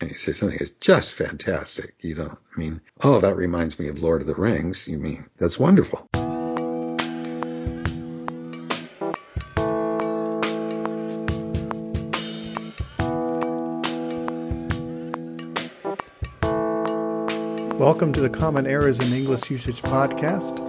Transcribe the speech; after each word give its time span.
and 0.00 0.10
you 0.10 0.16
say 0.16 0.32
something 0.32 0.58
is 0.58 0.72
just 0.78 1.12
fantastic, 1.12 1.94
you 2.00 2.14
don't 2.14 2.38
mean, 2.58 2.82
oh, 3.02 3.18
that 3.20 3.36
reminds 3.36 3.78
me 3.78 3.88
of 3.88 4.02
Lord 4.02 4.20
of 4.20 4.26
the 4.26 4.34
Rings. 4.34 4.86
You 4.86 4.98
mean, 4.98 5.24
that's 5.38 5.58
wonderful. 5.58 6.06
Welcome 17.78 18.12
to 18.12 18.20
the 18.20 18.30
Common 18.30 18.66
Errors 18.66 19.00
in 19.00 19.10
English 19.14 19.50
Usage 19.50 19.80
podcast. 19.80 20.60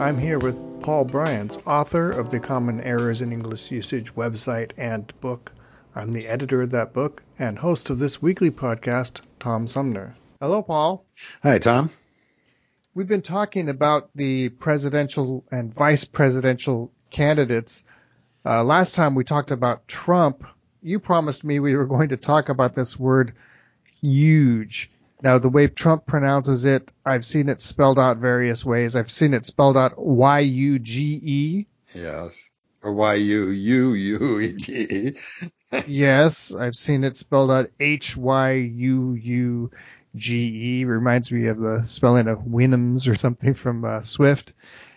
I'm 0.00 0.16
here 0.16 0.38
with 0.38 0.58
Paul 0.80 1.04
Brians, 1.04 1.58
author 1.66 2.10
of 2.10 2.30
the 2.30 2.40
Common 2.40 2.80
Errors 2.80 3.20
in 3.20 3.30
English 3.30 3.70
Usage 3.70 4.14
website 4.14 4.72
and 4.78 5.12
book. 5.20 5.52
I'm 5.94 6.12
the 6.12 6.28
editor 6.28 6.62
of 6.62 6.70
that 6.70 6.92
book 6.92 7.22
and 7.38 7.58
host 7.58 7.90
of 7.90 7.98
this 7.98 8.22
weekly 8.22 8.52
podcast, 8.52 9.22
Tom 9.40 9.66
Sumner. 9.66 10.16
Hello, 10.40 10.62
Paul. 10.62 11.04
Hi, 11.42 11.58
Tom. 11.58 11.90
We've 12.94 13.08
been 13.08 13.22
talking 13.22 13.68
about 13.68 14.10
the 14.14 14.50
presidential 14.50 15.44
and 15.50 15.74
vice 15.74 16.04
presidential 16.04 16.92
candidates. 17.10 17.84
Uh, 18.44 18.62
last 18.62 18.94
time 18.94 19.16
we 19.16 19.24
talked 19.24 19.50
about 19.50 19.88
Trump. 19.88 20.44
You 20.80 21.00
promised 21.00 21.44
me 21.44 21.58
we 21.58 21.76
were 21.76 21.86
going 21.86 22.10
to 22.10 22.16
talk 22.16 22.48
about 22.48 22.72
this 22.72 22.98
word 22.98 23.34
huge. 24.00 24.90
Now, 25.22 25.38
the 25.38 25.50
way 25.50 25.66
Trump 25.66 26.06
pronounces 26.06 26.64
it, 26.64 26.92
I've 27.04 27.24
seen 27.24 27.48
it 27.48 27.60
spelled 27.60 27.98
out 27.98 28.16
various 28.18 28.64
ways. 28.64 28.96
I've 28.96 29.10
seen 29.10 29.34
it 29.34 29.44
spelled 29.44 29.76
out 29.76 29.98
Y 29.98 30.38
U 30.38 30.78
G 30.78 31.20
E. 31.22 31.66
Yes. 31.94 32.49
Or 32.82 32.92
Y 32.92 33.14
U 33.14 33.50
U 33.50 33.92
U 33.94 34.40
E 34.40 34.52
G 34.54 34.72
E. 34.90 35.12
Yes, 35.86 36.54
I've 36.54 36.74
seen 36.74 37.04
it 37.04 37.16
spelled 37.16 37.50
out 37.50 37.70
H 37.78 38.16
Y 38.16 38.52
U 38.52 39.12
U 39.14 39.70
G 40.16 40.80
E. 40.80 40.84
Reminds 40.84 41.30
me 41.30 41.46
of 41.46 41.58
the 41.58 41.84
spelling 41.84 42.26
of 42.26 42.38
Houyhnhnms 42.38 43.06
or 43.06 43.14
something 43.14 43.54
from 43.54 43.84
uh, 43.84 44.00
Swift. 44.00 44.52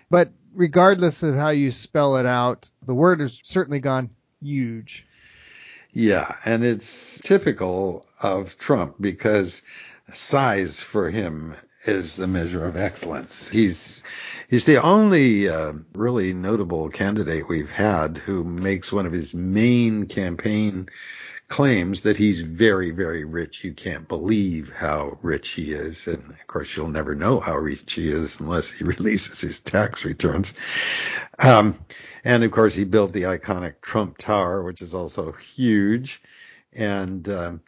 But 0.09 0.31
regardless 0.53 1.23
of 1.23 1.35
how 1.35 1.49
you 1.49 1.72
spell 1.72 2.17
it 2.17 2.25
out, 2.25 2.69
the 2.85 2.95
word 2.95 3.19
has 3.19 3.39
certainly 3.44 3.80
gone 3.80 4.11
huge. 4.41 5.05
Yeah, 5.91 6.35
and 6.45 6.63
it's 6.63 7.19
typical 7.19 8.05
of 8.22 8.57
Trump 8.57 8.95
because 9.00 9.61
size 10.11 10.81
for 10.81 11.09
him 11.09 11.55
is 11.85 12.15
the 12.15 12.27
measure 12.27 12.65
of 12.65 12.77
excellence. 12.77 13.49
He's 13.49 14.03
he's 14.49 14.65
the 14.65 14.81
only 14.81 15.49
uh, 15.49 15.73
really 15.93 16.33
notable 16.33 16.89
candidate 16.89 17.47
we've 17.47 17.69
had 17.69 18.17
who 18.17 18.43
makes 18.43 18.91
one 18.91 19.05
of 19.05 19.11
his 19.11 19.33
main 19.33 20.05
campaign 20.05 20.89
claims 21.49 22.03
that 22.03 22.17
he's 22.17 22.41
very 22.41 22.91
very 22.91 23.25
rich. 23.25 23.63
You 23.63 23.73
can't 23.73 24.07
believe 24.07 24.71
how 24.73 25.17
rich 25.21 25.49
he 25.49 25.73
is, 25.73 26.07
and 26.07 26.29
of 26.29 26.47
course 26.47 26.75
you'll 26.75 26.87
never 26.87 27.15
know 27.15 27.39
how 27.39 27.57
rich 27.57 27.93
he 27.93 28.09
is 28.09 28.39
unless 28.39 28.71
he 28.71 28.83
releases 28.85 29.41
his 29.41 29.59
tax 29.59 30.05
returns. 30.05 30.53
Um, 31.39 31.79
and 32.23 32.43
of 32.43 32.51
course 32.51 32.73
he 32.73 32.85
built 32.85 33.11
the 33.11 33.23
iconic 33.23 33.81
Trump 33.81 34.17
Tower, 34.17 34.63
which 34.63 34.81
is 34.81 34.93
also 34.93 35.33
huge, 35.33 36.21
and 36.71 37.27
um, 37.29 37.61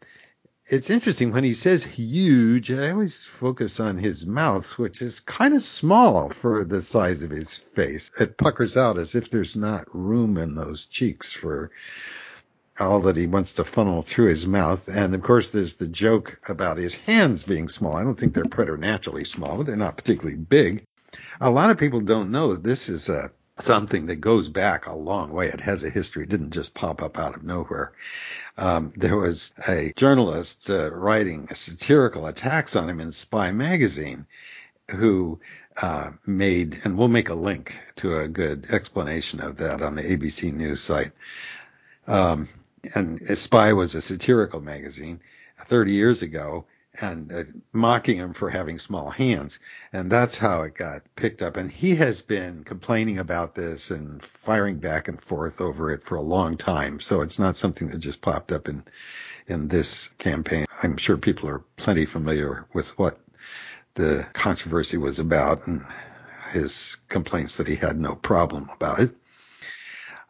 it's 0.68 0.90
interesting 0.90 1.32
when 1.32 1.44
he 1.44 1.54
says 1.54 1.84
huge, 1.84 2.72
I 2.72 2.90
always 2.90 3.24
focus 3.24 3.80
on 3.80 3.98
his 3.98 4.26
mouth, 4.26 4.80
which 4.80 5.02
is 5.02 5.20
kind 5.20 5.54
of 5.54 5.62
small 5.62 6.30
for 6.30 6.64
the 6.64 6.82
size 6.82 7.22
of 7.22 7.30
his 7.30 7.56
face. 7.56 8.10
It 8.20 8.38
puckers 8.38 8.76
out 8.76 8.98
as 8.98 9.14
if 9.14 9.30
there's 9.30 9.56
not 9.56 9.94
room 9.94 10.38
in 10.38 10.56
those 10.56 10.88
cheeks 10.88 11.32
for 11.32 11.70
all 12.80 13.00
that 13.02 13.16
he 13.16 13.28
wants 13.28 13.54
to 13.54 13.64
funnel 13.64 14.02
through 14.02 14.30
his 14.30 14.48
mouth. 14.48 14.88
And 14.88 15.14
of 15.14 15.22
course, 15.22 15.52
there's 15.52 15.76
the 15.76 15.88
joke 15.88 16.40
about 16.50 16.78
his 16.78 16.96
hands 16.96 17.44
being 17.44 17.70
small. 17.70 17.94
I 17.94 18.04
don't 18.04 18.18
think 18.18 18.34
they're 18.34 18.46
preternaturally 18.46 19.24
small, 19.24 19.58
but 19.58 19.68
they're 19.68 19.76
not 19.76 19.98
particularly 19.98 20.38
big. 20.38 20.84
A 21.40 21.52
lot 21.52 21.70
of 21.70 21.78
people 21.78 22.02
don't 22.02 22.32
know 22.32 22.54
that 22.54 22.64
this 22.64 22.90
is 22.90 23.08
a 23.08 23.32
something 23.58 24.08
that 24.08 24.18
goes 24.18 24.50
back 24.50 24.86
a 24.86 24.96
long 24.96 25.32
way. 25.32 25.48
It 25.48 25.62
has 25.62 25.84
a 25.84 25.90
history. 25.90 26.24
It 26.24 26.30
didn't 26.30 26.52
just 26.52 26.74
pop 26.74 27.02
up 27.02 27.18
out 27.18 27.36
of 27.36 27.44
nowhere. 27.44 27.94
Um, 28.58 28.92
there 28.96 29.18
was 29.18 29.54
a 29.68 29.94
journalist 29.96 30.70
uh, 30.70 30.92
writing 30.92 31.48
satirical 31.48 32.28
attacks 32.28 32.76
on 32.76 32.90
him 32.90 33.00
in 33.00 33.12
Spy 33.12 33.52
magazine 33.52 34.28
who 34.92 35.40
uh, 35.82 36.12
made, 36.26 36.78
and 36.84 36.98
we'll 36.98 37.08
make 37.08 37.30
a 37.30 37.36
link 37.36 37.80
to 37.98 38.20
a 38.20 38.28
good 38.28 38.68
explanation 38.72 39.42
of 39.42 39.58
that 39.58 39.82
on 39.82 39.96
the 39.96 40.04
ABC 40.04 40.54
News 40.54 40.82
site. 40.82 41.12
Um, 42.08 42.48
and 42.94 43.20
Spy 43.20 43.74
was 43.74 43.96
a 43.96 44.02
satirical 44.02 44.62
magazine 44.62 45.20
30 45.66 45.92
years 45.94 46.22
ago, 46.22 46.66
and 47.02 47.32
uh, 47.32 47.44
mocking 47.74 48.18
him 48.18 48.34
for 48.34 48.50
having 48.50 48.80
small 48.80 49.10
hands. 49.10 49.60
And 49.94 50.12
that's 50.12 50.38
how 50.38 50.64
it 50.64 50.76
got 50.76 51.02
picked 51.16 51.42
up. 51.42 51.58
And 51.58 51.72
he 51.72 51.96
has 51.96 52.22
been 52.22 52.64
complaining 52.64 53.20
about 53.20 53.56
this 53.56 53.92
and 53.92 54.24
firing 54.24 54.78
back 54.78 55.08
and 55.08 55.22
forth 55.22 55.62
over 55.62 55.92
it 55.92 56.04
for 56.04 56.16
a 56.16 56.22
long 56.22 56.58
time. 56.58 57.00
So 57.00 57.22
it's 57.22 57.40
not 57.40 57.58
something 57.58 57.90
that 57.90 58.00
just 58.00 58.22
popped 58.22 58.52
up 58.52 58.68
in, 58.68 58.84
in 59.48 59.68
this 59.68 60.10
campaign. 60.18 60.66
I'm 60.84 60.98
sure 60.98 61.18
people 61.18 61.50
are 61.50 61.64
plenty 61.78 62.06
familiar 62.06 62.66
with 62.74 62.98
what 62.98 63.20
the 63.94 64.28
controversy 64.34 64.98
was 64.98 65.20
about 65.20 65.68
and 65.68 65.82
his 66.52 66.98
complaints 67.10 67.58
that 67.58 67.68
he 67.68 67.76
had 67.76 68.00
no 68.00 68.16
problem 68.16 68.70
about 68.76 69.00
it. 69.00 69.16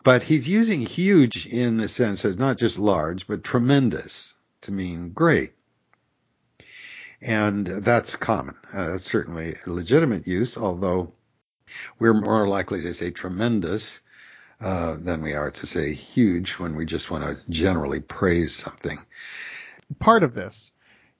But 0.03 0.21
he's 0.21 0.47
using 0.47 0.81
huge 0.81 1.47
in 1.47 1.77
the 1.77 1.87
sense 1.87 2.25
of 2.25 2.37
not 2.37 2.57
just 2.57 2.77
large, 2.77 3.25
but 3.25 3.43
tremendous 3.43 4.35
to 4.61 4.71
mean 4.71 5.09
great 5.13 5.54
and 7.21 7.65
that's 7.65 8.15
common. 8.15 8.55
Uh, 8.73 8.91
that's 8.91 9.05
certainly 9.05 9.55
legitimate 9.65 10.27
use, 10.27 10.57
although 10.57 11.13
we're 11.99 12.13
more 12.13 12.47
likely 12.47 12.81
to 12.81 12.93
say 12.93 13.11
tremendous 13.11 13.99
uh, 14.61 14.95
than 14.95 15.21
we 15.21 15.33
are 15.33 15.51
to 15.51 15.67
say 15.67 15.93
huge 15.93 16.53
when 16.53 16.75
we 16.75 16.85
just 16.85 17.11
want 17.11 17.23
to 17.23 17.49
generally 17.49 17.99
praise 17.99 18.55
something. 18.55 18.97
Part 19.99 20.23
of 20.23 20.33
this 20.33 20.71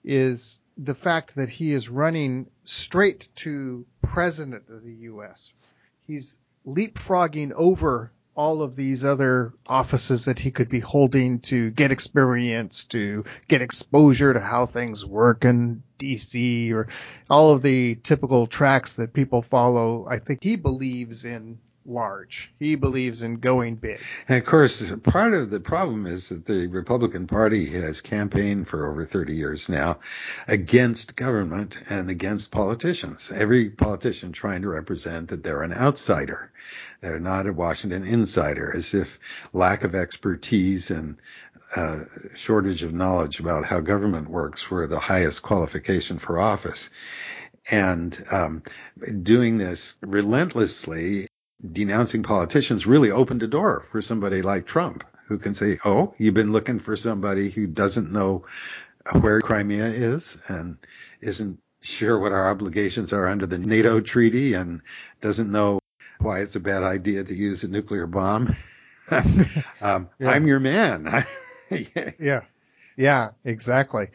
is 0.04 0.60
the 0.76 0.94
fact 0.94 1.36
that 1.36 1.48
he 1.48 1.72
is 1.72 1.88
running 1.88 2.48
straight 2.64 3.28
to 3.36 3.86
president 4.02 4.68
of 4.68 4.82
the 4.82 4.92
U.S. 4.92 5.52
He's 6.06 6.38
leapfrogging 6.66 7.52
over 7.52 8.12
all 8.36 8.62
of 8.62 8.76
these 8.76 9.04
other 9.04 9.54
offices 9.66 10.26
that 10.26 10.38
he 10.38 10.50
could 10.50 10.68
be 10.68 10.80
holding 10.80 11.40
to 11.40 11.70
get 11.70 11.90
experience, 11.90 12.84
to 12.84 13.24
get 13.48 13.62
exposure 13.62 14.32
to 14.32 14.40
how 14.40 14.66
things 14.66 15.04
work 15.04 15.44
in 15.44 15.82
DC 15.98 16.72
or 16.72 16.88
all 17.30 17.52
of 17.52 17.62
the 17.62 17.94
typical 17.94 18.46
tracks 18.46 18.94
that 18.94 19.14
people 19.14 19.40
follow. 19.40 20.06
I 20.06 20.18
think 20.18 20.44
he 20.44 20.56
believes 20.56 21.24
in 21.24 21.58
large. 21.86 22.52
He 22.58 22.74
believes 22.74 23.22
in 23.22 23.36
going 23.36 23.76
big. 23.76 24.00
And 24.28 24.38
of 24.38 24.44
course, 24.44 24.90
part 25.02 25.34
of 25.34 25.50
the 25.50 25.60
problem 25.60 26.06
is 26.06 26.28
that 26.28 26.44
the 26.44 26.66
Republican 26.66 27.26
Party 27.26 27.66
has 27.66 28.00
campaigned 28.00 28.68
for 28.68 28.90
over 28.90 29.04
30 29.04 29.34
years 29.34 29.68
now 29.68 29.98
against 30.48 31.16
government 31.16 31.78
and 31.90 32.10
against 32.10 32.52
politicians. 32.52 33.32
Every 33.32 33.70
politician 33.70 34.32
trying 34.32 34.62
to 34.62 34.68
represent 34.68 35.28
that 35.28 35.42
they're 35.42 35.62
an 35.62 35.72
outsider. 35.72 36.50
They're 37.00 37.20
not 37.20 37.46
a 37.46 37.52
Washington 37.52 38.04
insider, 38.04 38.74
as 38.74 38.94
if 38.94 39.20
lack 39.52 39.84
of 39.84 39.94
expertise 39.94 40.90
and 40.90 41.16
uh, 41.74 42.00
shortage 42.34 42.82
of 42.82 42.92
knowledge 42.92 43.40
about 43.40 43.64
how 43.64 43.80
government 43.80 44.28
works 44.28 44.70
were 44.70 44.86
the 44.86 44.98
highest 44.98 45.42
qualification 45.42 46.18
for 46.18 46.38
office. 46.38 46.90
And 47.70 48.16
um, 48.30 48.62
doing 49.22 49.58
this 49.58 49.94
relentlessly 50.00 51.26
denouncing 51.60 52.22
politicians 52.22 52.86
really 52.86 53.10
opened 53.10 53.42
a 53.42 53.46
door 53.46 53.84
for 53.90 54.02
somebody 54.02 54.42
like 54.42 54.66
Trump 54.66 55.04
who 55.26 55.38
can 55.38 55.54
say, 55.54 55.78
Oh, 55.84 56.14
you've 56.18 56.34
been 56.34 56.52
looking 56.52 56.78
for 56.78 56.96
somebody 56.96 57.50
who 57.50 57.66
doesn't 57.66 58.12
know 58.12 58.44
where 59.20 59.40
Crimea 59.40 59.86
is 59.86 60.38
and 60.48 60.78
isn't 61.20 61.60
sure 61.80 62.18
what 62.18 62.32
our 62.32 62.50
obligations 62.50 63.12
are 63.12 63.28
under 63.28 63.46
the 63.46 63.58
NATO 63.58 64.00
treaty 64.00 64.54
and 64.54 64.82
doesn't 65.20 65.50
know 65.50 65.80
why 66.18 66.40
it's 66.40 66.56
a 66.56 66.60
bad 66.60 66.82
idea 66.82 67.22
to 67.22 67.34
use 67.34 67.62
a 67.62 67.68
nuclear 67.68 68.06
bomb. 68.06 68.48
um, 69.80 70.08
yeah. 70.18 70.30
I'm 70.30 70.46
your 70.46 70.60
man. 70.60 71.24
yeah. 72.18 72.42
Yeah, 72.96 73.30
exactly. 73.44 74.08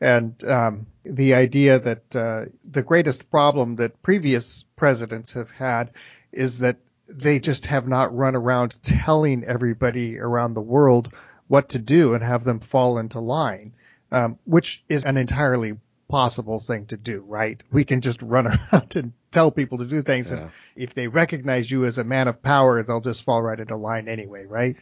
And 0.00 0.42
um, 0.44 0.86
the 1.04 1.34
idea 1.34 1.78
that 1.78 2.16
uh, 2.16 2.44
the 2.64 2.82
greatest 2.82 3.30
problem 3.30 3.76
that 3.76 4.02
previous 4.02 4.64
presidents 4.76 5.32
have 5.32 5.50
had 5.50 5.90
is 6.36 6.60
that 6.60 6.76
they 7.08 7.38
just 7.38 7.66
have 7.66 7.86
not 7.86 8.14
run 8.14 8.34
around 8.34 8.82
telling 8.82 9.44
everybody 9.44 10.18
around 10.18 10.54
the 10.54 10.62
world 10.62 11.12
what 11.48 11.70
to 11.70 11.78
do 11.78 12.14
and 12.14 12.22
have 12.22 12.44
them 12.44 12.60
fall 12.60 12.98
into 12.98 13.20
line, 13.20 13.72
um, 14.10 14.38
which 14.44 14.84
is 14.88 15.04
an 15.04 15.16
entirely 15.16 15.78
possible 16.08 16.60
thing 16.60 16.86
to 16.86 16.96
do, 16.96 17.24
right? 17.26 17.62
We 17.70 17.84
can 17.84 18.00
just 18.00 18.22
run 18.22 18.46
around 18.72 18.96
and 18.96 19.12
tell 19.30 19.50
people 19.50 19.78
to 19.78 19.84
do 19.84 20.02
things. 20.02 20.30
Yeah. 20.30 20.38
And 20.38 20.50
if 20.74 20.94
they 20.94 21.08
recognize 21.08 21.70
you 21.70 21.84
as 21.84 21.98
a 21.98 22.04
man 22.04 22.28
of 22.28 22.42
power, 22.42 22.82
they'll 22.82 23.00
just 23.00 23.24
fall 23.24 23.42
right 23.42 23.58
into 23.58 23.76
line 23.76 24.08
anyway, 24.08 24.44
right? 24.44 24.76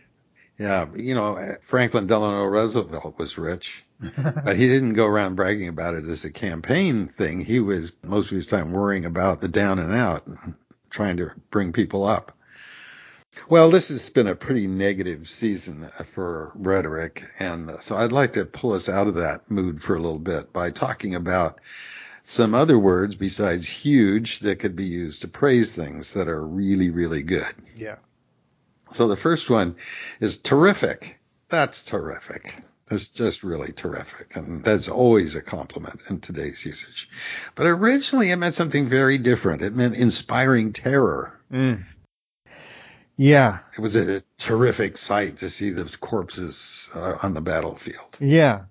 Yeah. 0.58 0.86
You 0.94 1.14
know, 1.14 1.56
Franklin 1.60 2.06
Delano 2.06 2.44
Roosevelt 2.44 3.18
was 3.18 3.36
rich. 3.38 3.84
but 4.44 4.56
he 4.56 4.68
didn't 4.68 4.94
go 4.94 5.06
around 5.06 5.36
bragging 5.36 5.68
about 5.68 5.94
it 5.94 6.04
as 6.04 6.24
a 6.24 6.30
campaign 6.30 7.06
thing. 7.06 7.40
He 7.40 7.60
was 7.60 7.92
most 8.02 8.30
of 8.30 8.36
his 8.36 8.48
time 8.48 8.72
worrying 8.72 9.04
about 9.04 9.40
the 9.40 9.48
down 9.48 9.78
and 9.78 9.94
out, 9.94 10.26
trying 10.94 11.17
to 11.17 11.32
bring 11.50 11.73
people 11.73 12.06
up. 12.06 12.32
Well, 13.49 13.70
this 13.70 13.88
has 13.88 14.11
been 14.11 14.29
a 14.29 14.37
pretty 14.37 14.69
negative 14.69 15.29
season 15.29 15.91
for 16.12 16.52
rhetoric, 16.55 17.25
and 17.41 17.69
so 17.81 17.96
I'd 17.96 18.12
like 18.12 18.35
to 18.35 18.44
pull 18.44 18.75
us 18.75 18.88
out 18.88 19.08
of 19.08 19.14
that 19.14 19.50
mood 19.50 19.82
for 19.82 19.96
a 19.96 20.00
little 20.00 20.20
bit 20.20 20.52
by 20.52 20.70
talking 20.70 21.17
about 21.17 21.61
some 22.23 22.55
other 22.55 22.79
words 22.79 23.17
besides 23.17 23.69
huge 23.69 24.38
that 24.41 24.61
could 24.61 24.76
be 24.76 24.85
used 24.85 25.23
to 25.23 25.29
praise 25.29 25.75
things 25.75 26.12
that 26.12 26.29
are 26.29 26.46
really, 26.46 26.91
really 26.91 27.25
good. 27.25 27.52
Yeah. 27.76 27.97
So 28.93 29.08
the 29.08 29.17
first 29.17 29.50
one 29.50 29.75
is 30.20 30.38
terrific. 30.38 31.19
That's 31.49 31.82
terrific. 31.82 32.56
It's 32.90 33.08
just 33.08 33.42
really 33.42 33.72
terrific. 33.72 34.36
And 34.36 34.62
that's 34.62 34.88
always 34.88 35.36
a 35.36 35.42
compliment 35.42 36.00
in 36.10 36.20
today's 36.20 36.64
usage. 36.64 37.08
But 37.54 37.66
originally 37.66 38.31
it 38.31 38.36
meant 38.36 38.54
something 38.54 38.86
very 38.86 39.19
different. 39.19 39.62
It 39.62 39.75
meant 39.75 39.96
inspiring 39.96 40.72
terror. 40.72 41.38
Mm. 41.50 41.84
Yeah. 43.16 43.60
It 43.76 43.81
was 43.81 43.96
a 43.96 44.22
terrific 44.38 44.98
sight 44.98 45.38
to 45.38 45.50
see 45.50 45.70
those 45.70 45.96
corpses 45.96 46.90
uh, 46.94 47.19
on 47.22 47.34
the 47.34 47.40
battlefield. 47.40 48.19
Yeah. 48.20 48.64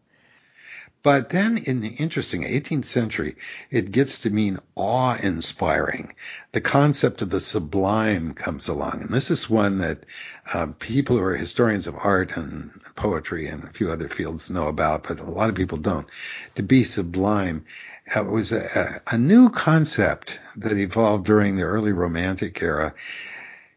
But 1.03 1.31
then 1.31 1.57
in 1.57 1.81
the 1.81 1.89
interesting 1.89 2.43
18th 2.43 2.85
century, 2.85 3.35
it 3.69 3.91
gets 3.91 4.19
to 4.19 4.29
mean 4.29 4.57
awe 4.73 5.17
inspiring. 5.21 6.13
The 6.53 6.61
concept 6.61 7.21
of 7.21 7.29
the 7.29 7.41
sublime 7.41 8.33
comes 8.33 8.69
along. 8.69 9.01
And 9.01 9.09
this 9.09 9.29
is 9.29 9.49
one 9.49 9.79
that 9.79 10.05
uh, 10.53 10.67
people 10.79 11.17
who 11.17 11.23
are 11.23 11.35
historians 11.35 11.87
of 11.87 11.97
art 12.01 12.37
and 12.37 12.71
poetry 12.95 13.47
and 13.47 13.65
a 13.65 13.73
few 13.73 13.91
other 13.91 14.07
fields 14.07 14.49
know 14.49 14.69
about, 14.69 15.03
but 15.03 15.19
a 15.19 15.29
lot 15.29 15.49
of 15.49 15.55
people 15.55 15.77
don't. 15.77 16.07
To 16.55 16.63
be 16.63 16.83
sublime 16.83 17.65
uh, 18.15 18.23
was 18.23 18.53
a, 18.53 19.01
a 19.11 19.17
new 19.17 19.49
concept 19.49 20.39
that 20.55 20.77
evolved 20.77 21.25
during 21.25 21.57
the 21.57 21.63
early 21.63 21.91
romantic 21.91 22.61
era. 22.61 22.93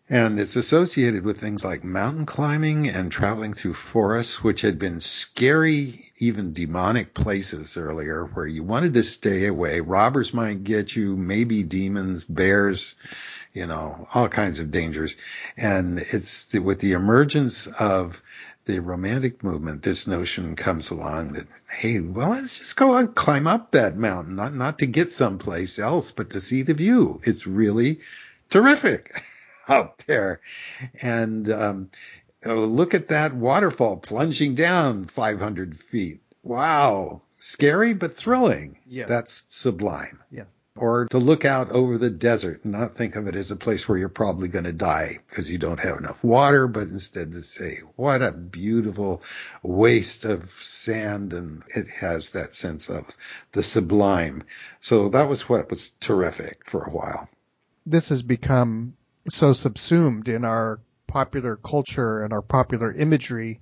And 0.09 0.39
it's 0.39 0.55
associated 0.55 1.25
with 1.25 1.41
things 1.41 1.65
like 1.65 1.83
mountain 1.83 2.27
climbing 2.27 2.89
and 2.89 3.11
traveling 3.11 3.53
through 3.53 3.75
forests, 3.75 4.41
which 4.41 4.61
had 4.61 4.79
been 4.79 5.01
scary, 5.01 6.13
even 6.19 6.53
demonic 6.53 7.13
places 7.13 7.77
earlier 7.77 8.25
where 8.25 8.47
you 8.47 8.63
wanted 8.63 8.95
to 8.95 9.03
stay 9.03 9.47
away. 9.47 9.81
Robbers 9.81 10.33
might 10.33 10.63
get 10.63 10.95
you, 10.95 11.17
maybe 11.17 11.65
demons, 11.65 12.23
bears, 12.23 12.95
you 13.53 13.67
know, 13.67 14.07
all 14.15 14.29
kinds 14.29 14.61
of 14.61 14.71
dangers. 14.71 15.17
And 15.57 15.99
it's 15.99 16.55
with 16.55 16.79
the 16.79 16.93
emergence 16.93 17.67
of 17.67 18.23
the 18.67 18.79
romantic 18.81 19.43
movement, 19.43 19.83
this 19.83 20.07
notion 20.07 20.55
comes 20.55 20.91
along 20.91 21.33
that, 21.33 21.47
hey, 21.79 21.99
well, 21.99 22.31
let's 22.31 22.59
just 22.59 22.77
go 22.77 22.95
and 22.95 23.13
climb 23.13 23.49
up 23.49 23.73
that 23.73 23.97
mountain, 23.97 24.37
not, 24.37 24.55
not 24.55 24.79
to 24.81 24.87
get 24.87 25.11
someplace 25.11 25.81
else, 25.81 26.13
but 26.13 26.31
to 26.31 26.41
see 26.41 26.63
the 26.63 26.75
view. 26.75 27.21
It's 27.25 27.47
really 27.47 28.01
terrific. 28.51 29.11
out 29.69 29.99
there. 29.99 30.41
And 31.03 31.51
um, 31.51 31.91
oh, 32.45 32.55
look 32.55 32.95
at 32.95 33.09
that 33.09 33.35
waterfall 33.35 33.99
plunging 33.99 34.55
down 34.55 35.05
500 35.05 35.77
feet. 35.77 36.21
Wow. 36.43 37.23
Scary, 37.39 37.93
but 37.93 38.15
thrilling. 38.15 38.79
Yes. 38.87 39.09
That's 39.09 39.45
sublime. 39.49 40.23
Yes. 40.31 40.69
Or 40.75 41.07
to 41.07 41.19
look 41.19 41.45
out 41.45 41.71
over 41.71 41.99
the 41.99 42.11
desert 42.11 42.65
and 42.65 42.73
not 42.73 42.95
think 42.95 43.17
of 43.17 43.27
it 43.27 43.37
as 43.37 43.51
a 43.51 43.57
place 43.57 43.89
where 43.89 43.99
you're 43.99 44.09
probably 44.09 44.49
going 44.49 44.65
to 44.65 44.73
die 44.73 45.19
because 45.29 45.51
you 45.51 45.59
don't 45.59 45.81
have 45.81 45.99
enough 45.99 46.23
water, 46.23 46.69
but 46.69 46.89
instead 46.89 47.33
to 47.33 47.43
say, 47.43 47.81
what 47.97 48.23
a 48.23 48.33
beautiful 48.33 49.23
waste 49.63 50.25
of 50.25 50.51
sand. 50.51 51.33
And 51.33 51.63
it 51.75 51.89
has 51.89 52.33
that 52.33 52.55
sense 52.55 52.89
of 52.91 53.17
the 53.53 53.63
sublime. 53.63 54.45
So 54.81 55.11
that 55.11 55.29
was 55.29 55.49
what 55.49 55.71
was 55.71 55.91
terrific 55.91 56.69
for 56.69 56.85
a 56.85 56.91
while. 56.91 57.29
This 57.87 58.09
has 58.09 58.23
become 58.23 58.97
so 59.29 59.53
subsumed 59.53 60.29
in 60.29 60.45
our 60.45 60.81
popular 61.07 61.57
culture 61.57 62.23
and 62.23 62.33
our 62.33 62.43
popular 62.43 62.93
imagery 62.93 63.61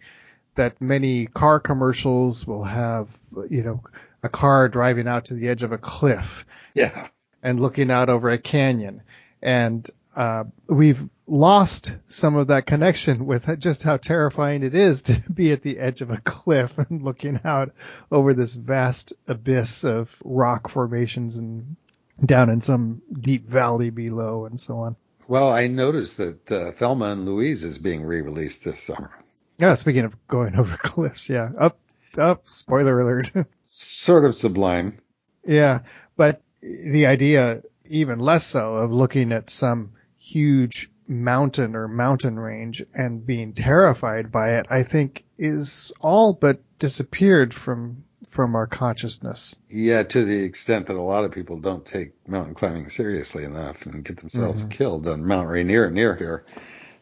that 0.55 0.81
many 0.81 1.27
car 1.27 1.61
commercials 1.61 2.47
will 2.47 2.65
have, 2.65 3.19
you 3.49 3.63
know, 3.63 3.83
a 4.23 4.29
car 4.29 4.69
driving 4.69 5.09
out 5.09 5.27
to 5.27 5.35
the 5.35 5.49
edge 5.49 5.63
of 5.63 5.73
a 5.73 5.79
cliff. 5.79 6.47
Yeah. 6.75 7.09
And 7.43 7.61
looking 7.61 7.91
out 7.91 8.09
over 8.09 8.31
a 8.31 8.39
canyon. 8.39 9.03
And, 9.43 9.89
uh, 10.17 10.45
we've 10.69 11.09
lost 11.27 11.93
some 12.05 12.37
of 12.37 12.49
that 12.49 12.67
connection 12.67 13.27
with 13.27 13.59
just 13.59 13.83
how 13.83 13.97
terrifying 13.97 14.63
it 14.63 14.75
is 14.75 15.03
to 15.03 15.23
be 15.33 15.53
at 15.53 15.63
the 15.63 15.79
edge 15.79 16.01
of 16.01 16.11
a 16.11 16.21
cliff 16.21 16.79
and 16.91 17.03
looking 17.03 17.41
out 17.45 17.75
over 18.11 18.35
this 18.35 18.55
vast 18.55 19.13
abyss 19.27 19.85
of 19.85 20.23
rock 20.25 20.69
formations 20.69 21.37
and 21.37 21.77
down 22.25 22.49
in 22.49 22.61
some 22.61 23.03
deep 23.13 23.49
valley 23.49 23.91
below 23.91 24.47
and 24.47 24.59
so 24.59 24.79
on. 24.79 24.97
Well, 25.27 25.51
I 25.51 25.69
noticed 25.69 26.19
that 26.19 26.53
uh, 26.53 26.71
Thelma 26.73 27.07
and 27.07 27.25
Louise 27.25 27.65
is 27.65 27.79
being 27.79 28.05
re-released 28.05 28.65
this 28.65 28.83
summer. 28.83 29.11
Yeah, 29.59 29.75
speaking 29.75 30.05
of 30.05 30.27
going 30.29 30.55
over 30.59 30.77
cliffs, 30.77 31.29
yeah. 31.29 31.51
Up, 31.59 31.79
up, 32.19 32.49
spoiler 32.49 32.99
alert. 33.01 33.33
sort 33.67 34.25
of 34.25 34.35
sublime. 34.35 34.99
Yeah, 35.47 35.81
but 36.17 36.43
the 36.61 37.07
idea, 37.07 37.63
even 37.87 38.19
less 38.19 38.47
so, 38.47 38.75
of 38.75 38.93
looking 38.93 39.33
at 39.33 39.51
some 39.51 39.93
huge 40.17 40.91
mountain 41.07 41.77
or 41.77 41.87
mountain 41.87 42.39
range 42.39 42.83
and 42.95 43.27
being 43.27 43.53
terrified 43.53 44.33
by 44.33 44.59
it, 44.59 44.67
I 44.71 44.83
think 44.83 45.25
is 45.37 45.93
all 46.01 46.33
but 46.35 46.61
disappeared 46.79 47.53
from 47.53 48.04
from 48.31 48.55
our 48.55 48.67
consciousness. 48.67 49.57
Yeah, 49.69 50.03
to 50.03 50.25
the 50.25 50.43
extent 50.43 50.87
that 50.87 50.97
a 50.97 51.03
lot 51.03 51.25
of 51.25 51.33
people 51.33 51.59
don't 51.59 51.85
take 51.85 52.13
mountain 52.29 52.55
climbing 52.55 52.89
seriously 52.89 53.45
enough 53.45 53.87
and 53.87 54.05
get 54.05 54.19
themselves 54.19 54.63
mm-hmm. 54.63 54.71
killed 54.71 55.09
on 55.09 55.25
Mount 55.25 55.49
Rainier 55.49 55.91
near 55.91 56.15
here. 56.15 56.45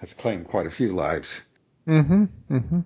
That's 0.00 0.14
claimed 0.14 0.48
quite 0.48 0.66
a 0.66 0.70
few 0.70 0.92
lives. 0.92 1.42
Mm-hmm. 1.86 2.24
Mm-hmm. 2.50 2.80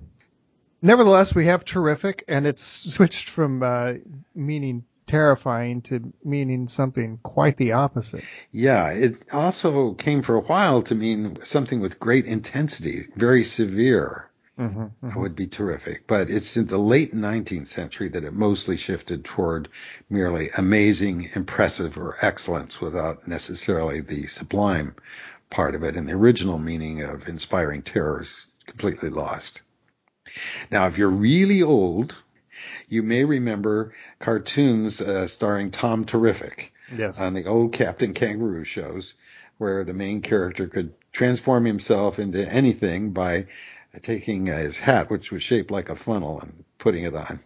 Nevertheless, 0.83 1.35
we 1.35 1.47
have 1.47 1.65
terrific, 1.65 2.25
and 2.29 2.47
it's 2.47 2.63
switched 2.63 3.29
from 3.29 3.63
uh, 3.63 3.95
meaning 4.35 4.85
terrifying 5.07 5.83
to 5.83 6.13
meaning 6.25 6.69
something 6.69 7.19
quite 7.23 7.57
the 7.57 7.73
opposite. 7.73 8.25
Yeah, 8.51 8.91
it 8.91 9.25
also 9.33 9.95
came 9.95 10.23
for 10.23 10.37
a 10.37 10.41
while 10.41 10.83
to 10.83 10.95
mean 10.95 11.43
something 11.45 11.81
with 11.81 12.01
great 12.01 12.27
intensity, 12.27 13.03
very 13.15 13.45
severe. 13.45 14.26
Mm-hmm, 14.59 15.07
mm-hmm. 15.07 15.21
would 15.21 15.37
be 15.37 15.47
terrific. 15.47 16.07
But 16.07 16.31
it's 16.31 16.57
in 16.57 16.67
the 16.67 16.79
late 16.79 17.15
19th 17.15 17.67
century 17.67 18.09
that 18.09 18.25
it 18.25 18.33
mostly 18.33 18.79
shifted 18.79 19.23
toward 19.23 19.69
merely 20.09 20.49
amazing, 20.57 21.29
impressive, 21.35 21.99
or 21.99 22.17
excellence 22.23 22.81
without 22.81 23.29
necessarily 23.29 24.01
the 24.01 24.27
sublime 24.27 24.95
part 25.51 25.75
of 25.75 25.83
it. 25.83 25.97
And 25.97 26.09
the 26.09 26.15
original 26.15 26.59
meaning 26.59 27.03
of 27.03 27.29
inspiring 27.29 27.83
terror 27.83 28.23
is 28.23 28.47
completely 28.65 29.11
lost. 29.11 29.61
Now, 30.71 30.87
if 30.87 30.97
you're 30.97 31.09
really 31.09 31.63
old, 31.63 32.15
you 32.89 33.03
may 33.03 33.25
remember 33.25 33.93
cartoons 34.19 35.01
uh, 35.01 35.27
starring 35.27 35.71
Tom 35.71 36.05
Terrific 36.05 36.73
yes. 36.97 37.21
on 37.21 37.35
the 37.35 37.45
old 37.47 37.73
Captain 37.73 38.15
Kangaroo 38.15 38.65
shows, 38.65 39.15
where 39.59 39.85
the 39.85 39.95
main 39.95 40.23
character 40.23 40.67
could 40.67 40.95
transform 41.13 41.65
himself 41.65 42.19
into 42.19 42.47
anything 42.47 43.11
by 43.11 43.47
taking 44.03 44.47
his 44.47 44.79
hat, 44.79 45.11
which 45.11 45.33
was 45.33 45.43
shaped 45.43 45.71
like 45.71 45.89
a 45.89 45.97
funnel, 45.97 46.41
and 46.41 46.65
putting 46.79 47.05
it 47.05 47.15
on. 47.15 47.41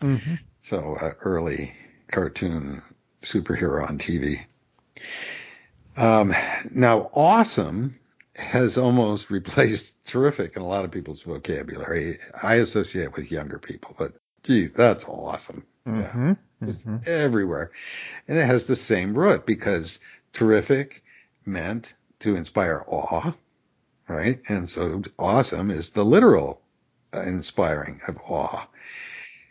Mm-hmm. 0.00 0.34
So 0.60 0.96
uh, 1.00 1.12
early 1.20 1.74
cartoon 2.10 2.82
superhero 3.22 3.88
on 3.88 3.98
TV. 3.98 4.44
Um, 5.96 6.34
now, 6.70 7.10
awesome 7.12 7.98
has 8.36 8.78
almost 8.78 9.30
replaced 9.30 10.06
terrific 10.08 10.56
in 10.56 10.62
a 10.62 10.66
lot 10.66 10.84
of 10.84 10.90
people's 10.90 11.22
vocabulary. 11.22 12.18
I 12.42 12.56
associate 12.56 13.04
it 13.04 13.16
with 13.16 13.32
younger 13.32 13.58
people, 13.58 13.94
but 13.98 14.14
gee, 14.42 14.66
that's 14.66 15.04
awesome. 15.04 15.64
Mm-hmm. 15.86 16.28
Yeah. 16.28 16.34
Just 16.64 16.86
mm-hmm. 16.86 17.04
everywhere. 17.06 17.72
And 18.28 18.38
it 18.38 18.46
has 18.46 18.66
the 18.66 18.76
same 18.76 19.14
root 19.14 19.46
because 19.46 19.98
terrific 20.32 21.02
meant 21.44 21.94
to 22.20 22.36
inspire 22.36 22.84
awe 22.86 23.32
right? 24.08 24.40
And 24.48 24.68
so 24.68 25.02
awesome 25.18 25.70
is 25.70 25.90
the 25.90 26.04
literal 26.04 26.60
inspiring 27.12 28.00
of 28.08 28.18
awe. 28.28 28.66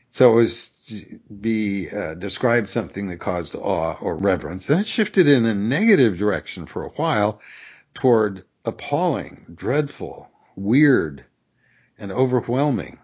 So 0.10 0.34
it 0.34 0.36
was 0.36 0.93
be 1.39 1.89
uh, 1.89 2.15
describe 2.15 2.67
something 2.67 3.08
that 3.08 3.17
caused 3.17 3.55
awe 3.55 3.98
or 4.01 4.15
reverence. 4.15 4.65
Then 4.65 4.79
it 4.79 4.88
shifted 4.88 5.27
in 5.27 5.46
a 5.46 5.55
negative 5.55 6.17
direction 6.17 6.65
for 6.65 6.84
a 6.84 6.89
while 6.89 7.39
toward 7.93 8.43
appalling, 8.65 9.46
dreadful, 9.55 10.29
weird, 10.55 11.24
and 11.98 12.12
overwhelming. 12.12 13.00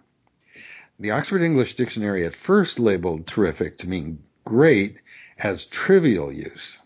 The 1.00 1.12
Oxford 1.12 1.42
English 1.42 1.76
Dictionary 1.76 2.26
at 2.26 2.34
first 2.34 2.80
labeled 2.80 3.28
terrific 3.28 3.78
to 3.80 3.90
mean 3.90 4.24
great 4.44 5.02
as 5.38 5.66
trivial 5.66 6.32
use 6.32 6.80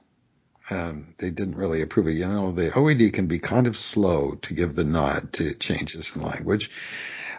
um, 0.71 1.13
they 1.17 1.29
didn't 1.29 1.57
really 1.57 1.81
approve 1.81 2.07
it. 2.07 2.13
You 2.13 2.27
know, 2.27 2.51
the 2.51 2.71
OED 2.71 3.13
can 3.13 3.27
be 3.27 3.39
kind 3.39 3.67
of 3.67 3.75
slow 3.75 4.35
to 4.41 4.53
give 4.53 4.73
the 4.73 4.85
nod 4.85 5.33
to 5.33 5.53
changes 5.53 6.15
in 6.15 6.23
language. 6.23 6.71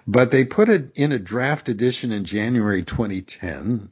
But 0.07 0.31
they 0.31 0.45
put 0.45 0.69
it 0.69 0.93
in 0.97 1.13
a 1.13 1.19
draft 1.19 1.69
edition 1.69 2.13
in 2.13 2.25
January 2.25 2.83
2010. 2.83 3.89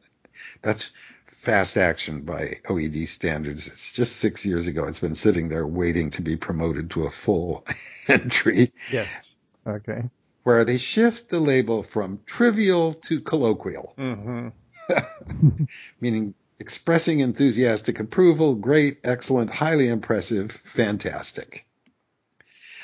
That's 0.61 0.93
fast 1.27 1.79
action 1.79 2.21
by 2.21 2.59
OED 2.65 3.09
standards. 3.09 3.67
It's 3.67 3.95
just 3.95 4.17
six 4.17 4.45
years 4.45 4.67
ago. 4.67 4.85
It's 4.85 5.01
been 5.01 5.15
sitting 5.15 5.49
there 5.49 5.67
waiting 5.67 6.11
to 6.11 6.23
be 6.23 6.37
promoted 6.37 6.91
to 6.91 7.05
a 7.05 7.11
full 7.11 7.65
entry. 8.09 8.71
Yes. 8.93 9.39
Okay. 9.67 10.11
Where 10.43 10.65
they 10.65 10.77
shift 10.77 11.31
the 11.31 11.41
label 11.41 11.83
from 11.83 12.21
trivial 12.27 12.93
to 12.93 13.21
colloquial. 13.21 13.95
Mm-hmm. 13.97 14.49
Meaning 16.01 16.35
expressing 16.61 17.21
enthusiastic 17.21 17.99
approval, 17.99 18.55
great, 18.55 18.99
excellent, 19.03 19.51
highly 19.51 19.89
impressive, 19.89 20.53
fantastic. 20.53 21.67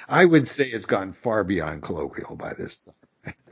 I 0.09 0.25
would 0.25 0.47
say 0.47 0.65
it's 0.65 0.87
gone 0.87 1.13
far 1.13 1.45
beyond 1.45 1.83
colloquial 1.83 2.37
by 2.37 2.55
this 2.55 2.87
time. 2.87 2.95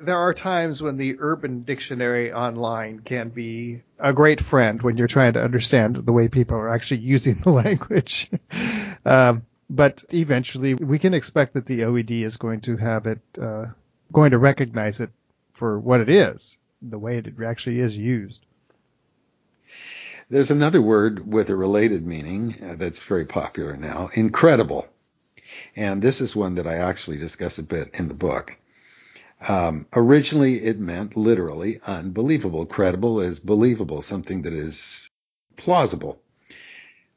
There 0.00 0.16
are 0.16 0.32
times 0.32 0.80
when 0.80 0.96
the 0.96 1.16
Urban 1.18 1.62
Dictionary 1.62 2.32
online 2.32 3.00
can 3.00 3.28
be 3.28 3.82
a 3.98 4.12
great 4.12 4.40
friend 4.40 4.80
when 4.80 4.96
you're 4.96 5.08
trying 5.08 5.32
to 5.32 5.42
understand 5.42 5.96
the 5.96 6.12
way 6.12 6.28
people 6.28 6.56
are 6.56 6.68
actually 6.68 7.00
using 7.14 7.40
the 7.42 7.50
language. 7.50 8.30
um, 9.04 9.44
but 9.68 10.04
eventually, 10.12 10.74
we 10.74 10.98
can 10.98 11.12
expect 11.12 11.54
that 11.54 11.66
the 11.66 11.80
OED 11.80 12.22
is 12.22 12.36
going 12.36 12.60
to 12.62 12.76
have 12.76 13.06
it, 13.06 13.20
uh, 13.40 13.66
going 14.12 14.30
to 14.30 14.38
recognize 14.38 15.00
it 15.00 15.10
for 15.52 15.78
what 15.78 16.00
it 16.00 16.08
is, 16.08 16.56
the 16.80 16.98
way 16.98 17.18
it 17.18 17.34
actually 17.44 17.80
is 17.80 17.96
used. 17.96 18.44
There's 20.30 20.50
another 20.50 20.80
word 20.80 21.30
with 21.30 21.50
a 21.50 21.56
related 21.56 22.06
meaning 22.06 22.54
uh, 22.62 22.76
that's 22.76 22.98
very 22.98 23.26
popular 23.26 23.76
now, 23.76 24.08
incredible. 24.14 24.88
And 25.76 26.00
this 26.00 26.22
is 26.22 26.34
one 26.34 26.54
that 26.54 26.66
I 26.66 26.76
actually 26.76 27.18
discuss 27.18 27.58
a 27.58 27.62
bit 27.62 27.90
in 27.94 28.08
the 28.08 28.14
book. 28.14 28.58
Um, 29.46 29.86
originally, 29.92 30.54
it 30.64 30.78
meant 30.78 31.16
literally 31.16 31.78
unbelievable. 31.86 32.64
Credible 32.64 33.20
is 33.20 33.38
believable, 33.38 34.00
something 34.00 34.42
that 34.42 34.54
is 34.54 35.08
plausible. 35.56 36.18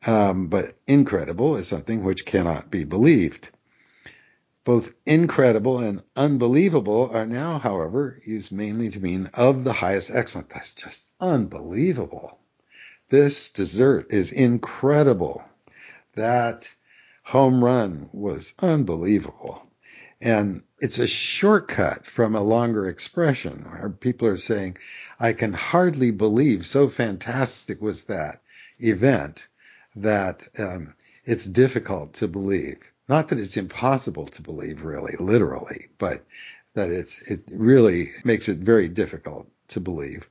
Um, 0.06 0.48
but 0.48 0.76
incredible 0.86 1.56
is 1.56 1.68
something 1.68 2.04
which 2.04 2.26
cannot 2.26 2.70
be 2.70 2.84
believed. 2.84 3.50
Both 4.66 4.94
incredible 5.06 5.80
and 5.80 6.04
unbelievable 6.18 7.10
are 7.14 7.26
now, 7.26 7.58
however, 7.58 8.20
used 8.26 8.52
mainly 8.52 8.90
to 8.90 9.00
mean 9.00 9.30
of 9.34 9.64
the 9.64 9.72
highest 9.72 10.12
excellence. 10.14 10.50
That's 10.54 10.74
just 10.74 11.08
unbelievable. 11.22 12.38
This 13.10 13.52
dessert 13.52 14.08
is 14.12 14.32
incredible. 14.32 15.44
That 16.16 16.74
home 17.24 17.64
run 17.64 18.10
was 18.12 18.54
unbelievable. 18.60 19.66
And 20.20 20.64
it's 20.80 21.00
a 21.00 21.08
shortcut 21.08 22.06
from 22.06 22.36
a 22.36 22.42
longer 22.42 22.88
expression 22.90 23.66
where 23.70 23.90
people 23.90 24.28
are 24.28 24.38
saying, 24.38 24.78
I 25.20 25.34
can 25.34 25.54
hardly 25.54 26.12
believe 26.12 26.66
so 26.66 26.90
fantastic 26.90 27.82
was 27.82 28.06
that 28.06 28.42
event 28.80 29.48
that 29.96 30.48
um, 30.60 30.94
it's 31.24 31.46
difficult 31.46 32.14
to 32.16 32.28
believe. 32.28 32.78
Not 33.08 33.30
that 33.30 33.40
it's 33.40 33.58
impossible 33.58 34.26
to 34.28 34.42
believe, 34.42 34.84
really, 34.84 35.16
literally, 35.20 35.88
but 35.98 36.26
that 36.74 36.92
it's 36.92 37.22
it 37.32 37.44
really 37.52 38.12
makes 38.26 38.50
it 38.50 38.58
very 38.58 38.90
difficult 38.90 39.48
to 39.70 39.80
believe. 39.80 40.30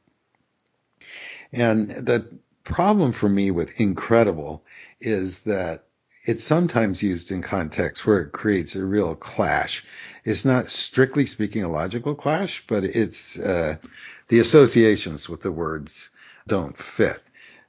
And 1.52 1.90
the 1.90 2.38
problem 2.66 3.12
for 3.12 3.28
me 3.28 3.50
with 3.50 3.80
incredible 3.80 4.62
is 5.00 5.44
that 5.44 5.84
it's 6.24 6.42
sometimes 6.42 7.02
used 7.02 7.30
in 7.30 7.40
context 7.40 8.04
where 8.04 8.20
it 8.20 8.32
creates 8.32 8.74
a 8.74 8.84
real 8.84 9.14
clash. 9.14 9.84
It's 10.24 10.44
not 10.44 10.66
strictly 10.66 11.24
speaking 11.24 11.62
a 11.62 11.68
logical 11.68 12.16
clash, 12.16 12.64
but 12.66 12.82
it's 12.82 13.38
uh, 13.38 13.76
the 14.28 14.40
associations 14.40 15.28
with 15.28 15.42
the 15.42 15.52
words 15.52 16.10
don't 16.48 16.76
fit. 16.76 17.22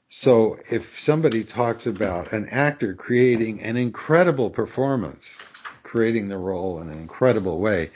So 0.09 0.57
if 0.71 0.99
somebody 0.99 1.43
talks 1.43 1.85
about 1.85 2.33
an 2.33 2.47
actor 2.49 2.95
creating 2.95 3.61
an 3.61 3.77
incredible 3.77 4.49
performance, 4.49 5.37
creating 5.83 6.29
the 6.29 6.37
role 6.39 6.81
in 6.81 6.89
an 6.89 6.97
incredible 6.97 7.59
way, 7.59 7.91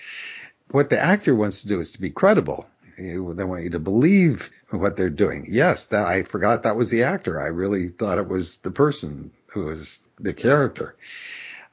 what 0.70 0.92
the 0.92 1.00
actor 1.00 1.34
wants 1.34 1.64
to 1.64 1.68
do 1.68 1.80
is 1.80 1.94
to 1.94 2.02
be 2.02 2.12
credible. 2.12 2.68
They 3.10 3.44
want 3.44 3.64
you 3.64 3.72
to 3.72 3.80
believe 3.80 4.50
what 4.70 4.96
they're 4.96 5.10
doing. 5.10 5.46
Yes, 5.50 5.88
that 5.88 6.06
I 6.08 6.24
forgot 6.24 6.64
that 6.64 6.76
was 6.76 6.90
the 6.90 7.04
actor. 7.04 7.40
I 7.40 7.48
really 7.48 7.90
thought 7.90 8.18
it 8.18 8.28
was 8.28 8.60
the 8.60 8.72
person 8.72 9.32
who 9.54 9.66
was 9.66 10.08
the 10.20 10.34
character. 10.34 10.96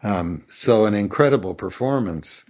Um, 0.02 0.44
so 0.48 0.86
an 0.86 0.94
incredible 0.94 1.54
performance, 1.54 2.44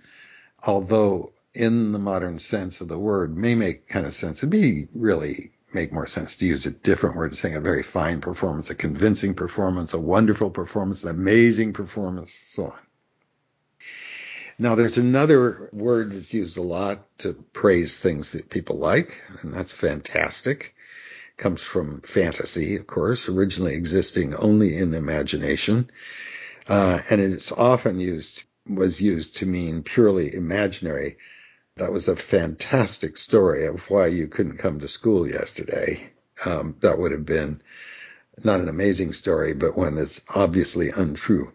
although 0.62 1.32
in 1.54 1.92
the 1.92 1.98
modern 1.98 2.38
sense 2.38 2.80
of 2.80 2.88
the 2.88 2.98
word 2.98 3.36
may 3.36 3.54
make 3.54 3.88
kind 3.88 4.06
of 4.06 4.14
sense. 4.14 4.40
It'd 4.40 4.50
be 4.50 4.88
really 4.94 5.50
make 5.74 5.92
more 5.92 6.06
sense 6.06 6.36
to 6.36 6.46
use 6.46 6.66
a 6.66 6.70
different 6.70 7.16
word, 7.16 7.36
saying 7.36 7.56
a 7.56 7.60
very 7.60 7.82
fine 7.82 8.20
performance, 8.20 8.70
a 8.70 8.74
convincing 8.74 9.34
performance, 9.34 9.92
a 9.92 9.98
wonderful 9.98 10.50
performance, 10.50 11.04
an 11.04 11.10
amazing 11.10 11.72
performance, 11.72 12.32
so 12.32 12.64
on. 12.66 12.87
Now, 14.60 14.74
there's 14.74 14.98
another 14.98 15.70
word 15.72 16.10
that's 16.10 16.34
used 16.34 16.58
a 16.58 16.62
lot 16.62 17.06
to 17.18 17.32
praise 17.52 18.00
things 18.00 18.32
that 18.32 18.50
people 18.50 18.76
like, 18.78 19.22
and 19.42 19.54
that's 19.54 19.72
fantastic. 19.72 20.74
Comes 21.36 21.62
from 21.62 22.00
fantasy, 22.00 22.74
of 22.74 22.88
course, 22.88 23.28
originally 23.28 23.74
existing 23.74 24.34
only 24.34 24.76
in 24.76 24.90
the 24.90 24.96
imagination, 24.96 25.88
uh, 26.68 26.98
and 27.08 27.20
it's 27.20 27.52
often 27.52 28.00
used 28.00 28.42
was 28.68 29.00
used 29.00 29.36
to 29.36 29.46
mean 29.46 29.84
purely 29.84 30.34
imaginary. 30.34 31.18
That 31.76 31.92
was 31.92 32.08
a 32.08 32.16
fantastic 32.16 33.16
story 33.16 33.66
of 33.66 33.88
why 33.88 34.08
you 34.08 34.26
couldn't 34.26 34.58
come 34.58 34.80
to 34.80 34.88
school 34.88 35.28
yesterday. 35.28 36.10
Um, 36.44 36.74
that 36.80 36.98
would 36.98 37.12
have 37.12 37.24
been 37.24 37.62
not 38.42 38.60
an 38.60 38.68
amazing 38.68 39.12
story, 39.12 39.54
but 39.54 39.76
one 39.76 39.94
that's 39.94 40.20
obviously 40.28 40.90
untrue 40.90 41.52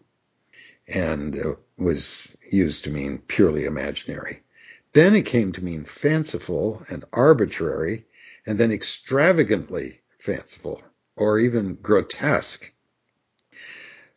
and 0.87 1.55
was 1.77 2.35
used 2.51 2.83
to 2.83 2.89
mean 2.89 3.19
purely 3.19 3.65
imaginary. 3.65 4.41
Then 4.93 5.15
it 5.15 5.25
came 5.25 5.51
to 5.53 5.63
mean 5.63 5.85
fanciful 5.85 6.85
and 6.89 7.03
arbitrary, 7.11 8.05
and 8.45 8.59
then 8.59 8.71
extravagantly 8.71 10.01
fanciful 10.19 10.81
or 11.15 11.39
even 11.39 11.75
grotesque. 11.75 12.71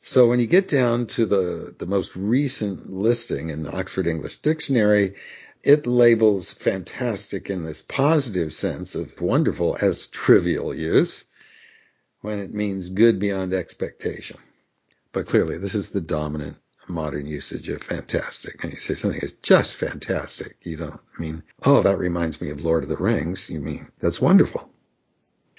So 0.02 0.28
when 0.28 0.38
you 0.38 0.46
get 0.46 0.68
down 0.68 1.06
to 1.08 1.26
the, 1.26 1.74
the 1.78 1.86
most 1.86 2.14
recent 2.14 2.90
listing 2.92 3.48
in 3.48 3.64
the 3.64 3.72
Oxford 3.72 4.06
English 4.06 4.38
Dictionary, 4.38 5.16
it 5.62 5.86
labels 5.86 6.52
fantastic 6.52 7.50
in 7.50 7.64
this 7.64 7.82
positive 7.82 8.52
sense 8.52 8.94
of 8.94 9.20
wonderful 9.20 9.76
as 9.80 10.06
trivial 10.06 10.72
use 10.72 11.24
when 12.20 12.38
it 12.38 12.54
means 12.54 12.90
good 12.90 13.18
beyond 13.18 13.52
expectation. 13.52 14.38
But 15.16 15.28
clearly, 15.28 15.56
this 15.56 15.74
is 15.74 15.88
the 15.88 16.02
dominant 16.02 16.60
modern 16.90 17.24
usage 17.24 17.70
of 17.70 17.82
fantastic. 17.82 18.62
And 18.62 18.74
you 18.74 18.78
say 18.78 18.96
something 18.96 19.22
is 19.22 19.32
just 19.40 19.74
fantastic. 19.74 20.58
You 20.60 20.76
don't 20.76 21.00
mean, 21.18 21.42
oh, 21.64 21.80
that 21.80 21.96
reminds 21.96 22.42
me 22.42 22.50
of 22.50 22.62
Lord 22.62 22.82
of 22.82 22.90
the 22.90 22.98
Rings. 22.98 23.48
You 23.48 23.60
mean, 23.60 23.88
that's 23.98 24.20
wonderful. 24.20 24.68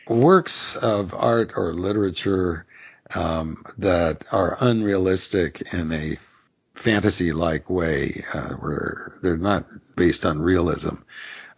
Works 0.07 0.75
of 0.75 1.15
art 1.15 1.53
or 1.55 1.73
literature 1.73 2.67
um, 3.15 3.63
that 3.79 4.25
are 4.31 4.57
unrealistic 4.61 5.73
in 5.73 5.91
a 5.91 6.19
fantasy 6.75 7.31
like 7.31 7.67
way, 7.67 8.23
uh, 8.35 8.49
where 8.49 9.17
they're 9.23 9.37
not 9.37 9.65
based 9.95 10.23
on 10.23 10.37
realism, 10.37 10.97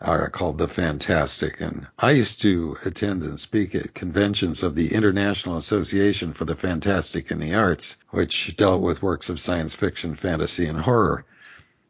are 0.01 0.29
called 0.29 0.57
the 0.57 0.67
fantastic. 0.67 1.59
And 1.61 1.87
I 1.97 2.11
used 2.11 2.41
to 2.41 2.77
attend 2.85 3.23
and 3.23 3.39
speak 3.39 3.75
at 3.75 3.93
conventions 3.93 4.63
of 4.63 4.75
the 4.75 4.93
International 4.93 5.57
Association 5.57 6.33
for 6.33 6.45
the 6.45 6.55
Fantastic 6.55 7.31
in 7.31 7.39
the 7.39 7.55
Arts, 7.55 7.97
which 8.09 8.55
dealt 8.55 8.81
with 8.81 9.03
works 9.03 9.29
of 9.29 9.39
science 9.39 9.75
fiction, 9.75 10.15
fantasy, 10.15 10.65
and 10.65 10.79
horror. 10.79 11.25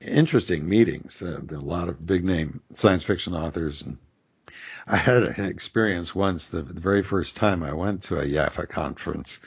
Interesting 0.01 0.67
meetings. 0.67 1.21
Uh, 1.21 1.41
a 1.49 1.55
lot 1.55 1.89
of 1.89 2.05
big 2.05 2.23
name 2.23 2.61
science 2.71 3.03
fiction 3.03 3.35
authors. 3.35 3.81
And 3.81 3.97
I 4.91 4.97
had 4.97 5.21
an 5.21 5.45
experience 5.45 6.15
once, 6.15 6.49
the, 6.49 6.63
the 6.63 6.81
very 6.81 7.03
first 7.03 7.35
time 7.35 7.61
I 7.61 7.73
went 7.73 8.03
to 8.03 8.17
a 8.17 8.25
IAFA 8.25 8.67
conference 8.69 9.39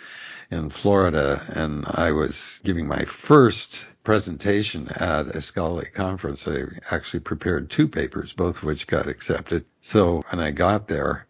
in 0.53 0.71
Florida, 0.71 1.45
and 1.49 1.85
I 1.85 2.13
was 2.13 2.61
giving 2.63 2.87
my 2.87 3.07
first 3.07 3.85
presentation 4.05 4.89
at 4.89 5.35
a 5.35 5.43
scholarly 5.43 5.87
conference. 5.93 6.47
I 6.47 6.67
actually 6.93 7.21
prepared 7.21 7.71
two 7.71 7.89
papers, 7.89 8.33
both 8.33 8.59
of 8.59 8.65
which 8.65 8.87
got 8.87 9.09
accepted. 9.09 9.65
So 9.81 10.23
when 10.31 10.41
I 10.41 10.53
got 10.53 10.87
there, 10.87 11.27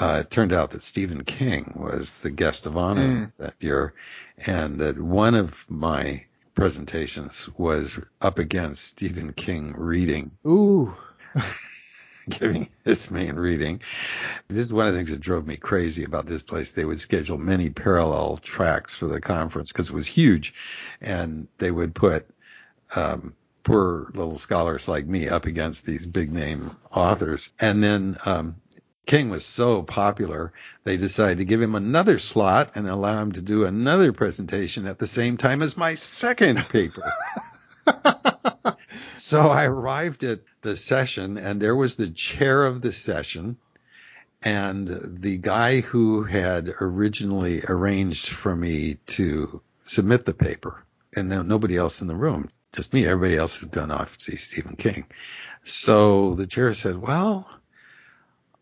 uh, 0.00 0.22
it 0.22 0.30
turned 0.30 0.54
out 0.54 0.70
that 0.70 0.82
Stephen 0.82 1.24
King 1.24 1.74
was 1.76 2.22
the 2.22 2.30
guest 2.30 2.64
of 2.64 2.78
honor 2.78 3.08
mm. 3.08 3.32
that 3.36 3.62
year, 3.62 3.92
and 4.38 4.78
that 4.78 4.98
one 4.98 5.34
of 5.34 5.66
my 5.68 6.24
presentations 6.54 7.46
was 7.58 8.00
up 8.22 8.38
against 8.38 8.84
Stephen 8.84 9.34
King 9.34 9.74
reading. 9.76 10.30
Ooh. 10.46 10.94
giving 12.38 12.68
his 12.84 13.10
main 13.10 13.36
reading. 13.36 13.82
This 14.48 14.62
is 14.64 14.72
one 14.72 14.86
of 14.86 14.92
the 14.92 14.98
things 14.98 15.10
that 15.10 15.20
drove 15.20 15.46
me 15.46 15.56
crazy 15.56 16.04
about 16.04 16.26
this 16.26 16.42
place. 16.42 16.72
They 16.72 16.84
would 16.84 17.00
schedule 17.00 17.38
many 17.38 17.70
parallel 17.70 18.38
tracks 18.38 18.94
for 18.96 19.06
the 19.06 19.20
conference 19.20 19.72
because 19.72 19.90
it 19.90 19.94
was 19.94 20.06
huge, 20.06 20.54
and 21.00 21.48
they 21.58 21.70
would 21.70 21.94
put 21.94 22.26
um, 22.94 23.34
poor 23.62 24.10
little 24.14 24.38
scholars 24.38 24.88
like 24.88 25.06
me 25.06 25.28
up 25.28 25.46
against 25.46 25.84
these 25.84 26.06
big 26.06 26.32
name 26.32 26.70
authors. 26.92 27.50
And 27.60 27.82
then, 27.82 28.16
um, 28.24 28.56
King 29.06 29.30
was 29.30 29.44
so 29.44 29.82
popular, 29.82 30.52
they 30.84 30.96
decided 30.96 31.38
to 31.38 31.44
give 31.44 31.60
him 31.60 31.74
another 31.74 32.20
slot 32.20 32.76
and 32.76 32.88
allow 32.88 33.20
him 33.20 33.32
to 33.32 33.42
do 33.42 33.64
another 33.64 34.12
presentation 34.12 34.86
at 34.86 35.00
the 35.00 35.06
same 35.06 35.36
time 35.36 35.62
as 35.62 35.76
my 35.76 35.96
second 35.96 36.58
paper. 36.68 37.02
so 39.14 39.48
I 39.48 39.66
arrived 39.66 40.24
at 40.24 40.40
the 40.62 40.76
session 40.76 41.38
and 41.38 41.60
there 41.60 41.76
was 41.76 41.96
the 41.96 42.10
chair 42.10 42.64
of 42.64 42.80
the 42.80 42.92
session 42.92 43.56
and 44.42 44.88
the 44.88 45.36
guy 45.36 45.80
who 45.80 46.22
had 46.22 46.72
originally 46.80 47.62
arranged 47.68 48.28
for 48.28 48.54
me 48.54 48.96
to 49.06 49.60
submit 49.84 50.24
the 50.24 50.34
paper 50.34 50.84
and 51.14 51.30
then 51.30 51.48
nobody 51.48 51.76
else 51.76 52.00
in 52.00 52.08
the 52.08 52.16
room, 52.16 52.48
just 52.72 52.92
me. 52.92 53.06
Everybody 53.06 53.36
else 53.36 53.60
had 53.60 53.70
gone 53.70 53.90
off 53.90 54.16
to 54.16 54.24
see 54.24 54.36
Stephen 54.36 54.76
King. 54.76 55.06
So 55.62 56.34
the 56.34 56.46
chair 56.46 56.72
said, 56.72 56.96
well, 56.96 57.48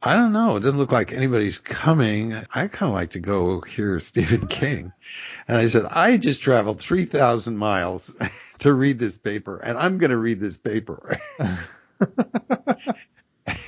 I 0.02 0.14
don't 0.14 0.32
know. 0.32 0.56
It 0.56 0.60
doesn't 0.60 0.78
look 0.78 0.92
like 0.92 1.12
anybody's 1.12 1.58
coming. 1.58 2.32
I 2.32 2.68
kind 2.68 2.90
of 2.90 2.94
like 2.94 3.10
to 3.10 3.20
go 3.20 3.60
hear 3.60 3.98
Stephen 4.00 4.46
King. 4.48 4.92
And 5.46 5.56
I 5.56 5.66
said, 5.66 5.84
I 5.90 6.16
just 6.16 6.42
traveled 6.42 6.80
3,000 6.80 7.56
miles 7.56 8.16
to 8.58 8.72
read 8.72 8.98
this 8.98 9.18
paper 9.18 9.58
and 9.58 9.78
I'm 9.78 9.98
going 9.98 10.10
to 10.10 10.16
read 10.16 10.40
this 10.40 10.56
paper. 10.56 11.16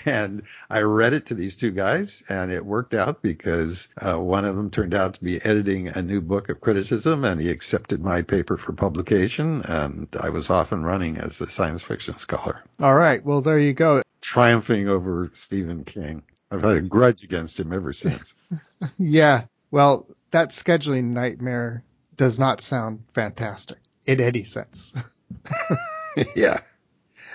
and 0.04 0.42
I 0.68 0.80
read 0.80 1.12
it 1.12 1.26
to 1.26 1.34
these 1.34 1.56
two 1.56 1.70
guys 1.70 2.22
and 2.28 2.52
it 2.52 2.64
worked 2.64 2.94
out 2.94 3.22
because 3.22 3.88
uh, 4.00 4.18
one 4.18 4.44
of 4.44 4.56
them 4.56 4.70
turned 4.70 4.94
out 4.94 5.14
to 5.14 5.24
be 5.24 5.42
editing 5.42 5.88
a 5.88 6.02
new 6.02 6.20
book 6.20 6.48
of 6.48 6.60
criticism 6.60 7.24
and 7.24 7.40
he 7.40 7.50
accepted 7.50 8.02
my 8.02 8.22
paper 8.22 8.56
for 8.56 8.72
publication 8.72 9.62
and 9.64 10.08
I 10.20 10.30
was 10.30 10.50
off 10.50 10.72
and 10.72 10.84
running 10.84 11.18
as 11.18 11.40
a 11.40 11.48
science 11.48 11.82
fiction 11.82 12.16
scholar. 12.16 12.62
All 12.80 12.94
right. 12.94 13.24
Well, 13.24 13.40
there 13.40 13.58
you 13.58 13.72
go 13.72 14.02
triumphing 14.20 14.88
over 14.88 15.30
Stephen 15.34 15.84
King. 15.84 16.22
I've 16.50 16.62
had 16.62 16.76
a 16.76 16.80
grudge 16.80 17.22
against 17.22 17.58
him 17.58 17.72
ever 17.72 17.92
since. 17.92 18.34
yeah. 18.98 19.44
Well, 19.70 20.06
that 20.30 20.50
scheduling 20.50 21.04
nightmare 21.04 21.84
does 22.16 22.38
not 22.38 22.60
sound 22.60 23.04
fantastic 23.14 23.78
in 24.10 24.20
any 24.20 24.42
sense. 24.42 25.00
yeah. 26.34 26.60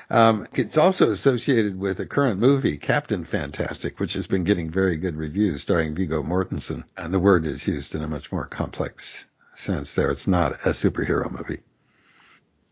Um, 0.09 0.45
it's 0.53 0.77
also 0.77 1.09
associated 1.09 1.79
with 1.79 1.99
a 2.01 2.05
current 2.05 2.39
movie, 2.39 2.77
Captain 2.77 3.23
Fantastic, 3.23 3.99
which 3.99 4.13
has 4.13 4.27
been 4.27 4.43
getting 4.43 4.69
very 4.69 4.97
good 4.97 5.15
reviews, 5.15 5.61
starring 5.61 5.95
Viggo 5.95 6.21
Mortensen. 6.21 6.83
And 6.97 7.13
the 7.13 7.19
word 7.19 7.47
is 7.47 7.65
used 7.65 7.95
in 7.95 8.03
a 8.03 8.07
much 8.07 8.31
more 8.31 8.45
complex 8.45 9.27
sense 9.53 9.95
there. 9.95 10.11
It's 10.11 10.27
not 10.27 10.51
a 10.51 10.71
superhero 10.71 11.31
movie. 11.31 11.61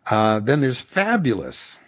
Uh, 0.06 0.42
then 0.42 0.60
there's 0.60 0.82
Fabulous, 0.82 1.80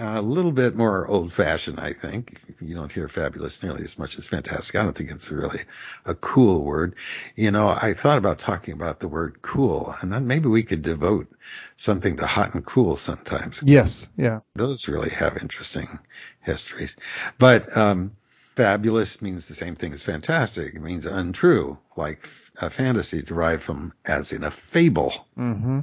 a 0.00 0.22
little 0.22 0.52
bit 0.52 0.74
more 0.74 1.06
old 1.06 1.32
fashioned, 1.32 1.78
I 1.78 1.92
think. 1.92 2.40
You 2.60 2.74
don't 2.74 2.90
hear 2.90 3.06
fabulous 3.08 3.62
nearly 3.62 3.84
as 3.84 3.98
much 3.98 4.18
as 4.18 4.26
fantastic. 4.26 4.76
I 4.76 4.82
don't 4.82 4.96
think 4.96 5.10
it's 5.10 5.30
really 5.30 5.60
a 6.06 6.14
cool 6.14 6.62
word. 6.62 6.96
You 7.36 7.50
know, 7.50 7.68
I 7.68 7.92
thought 7.92 8.18
about 8.18 8.38
talking 8.38 8.74
about 8.74 9.00
the 9.00 9.08
word 9.08 9.42
cool 9.42 9.94
and 10.00 10.12
then 10.12 10.26
maybe 10.26 10.48
we 10.48 10.62
could 10.62 10.82
devote 10.82 11.28
something 11.76 12.16
to 12.16 12.26
hot 12.26 12.54
and 12.54 12.64
cool 12.64 12.96
sometimes. 12.96 13.62
Yes. 13.64 14.10
Yeah. 14.16 14.40
Those 14.54 14.88
really 14.88 15.10
have 15.10 15.36
interesting 15.38 15.98
histories. 16.40 16.96
But, 17.38 17.76
um, 17.76 18.16
fabulous 18.56 19.22
means 19.22 19.48
the 19.48 19.54
same 19.54 19.74
thing 19.74 19.92
as 19.92 20.02
fantastic. 20.02 20.74
It 20.74 20.82
means 20.82 21.06
untrue, 21.06 21.78
like 21.96 22.28
a 22.60 22.70
fantasy 22.70 23.22
derived 23.22 23.62
from 23.62 23.92
as 24.04 24.32
in 24.32 24.44
a 24.44 24.50
fable. 24.50 25.12
Mm-hmm. 25.38 25.80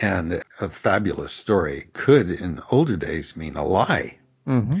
And 0.00 0.42
a 0.60 0.68
fabulous 0.68 1.32
story 1.32 1.88
could, 1.92 2.30
in 2.30 2.62
older 2.70 2.96
days, 2.96 3.36
mean 3.36 3.56
a 3.56 3.64
lie. 3.64 4.18
Mm-hmm. 4.46 4.80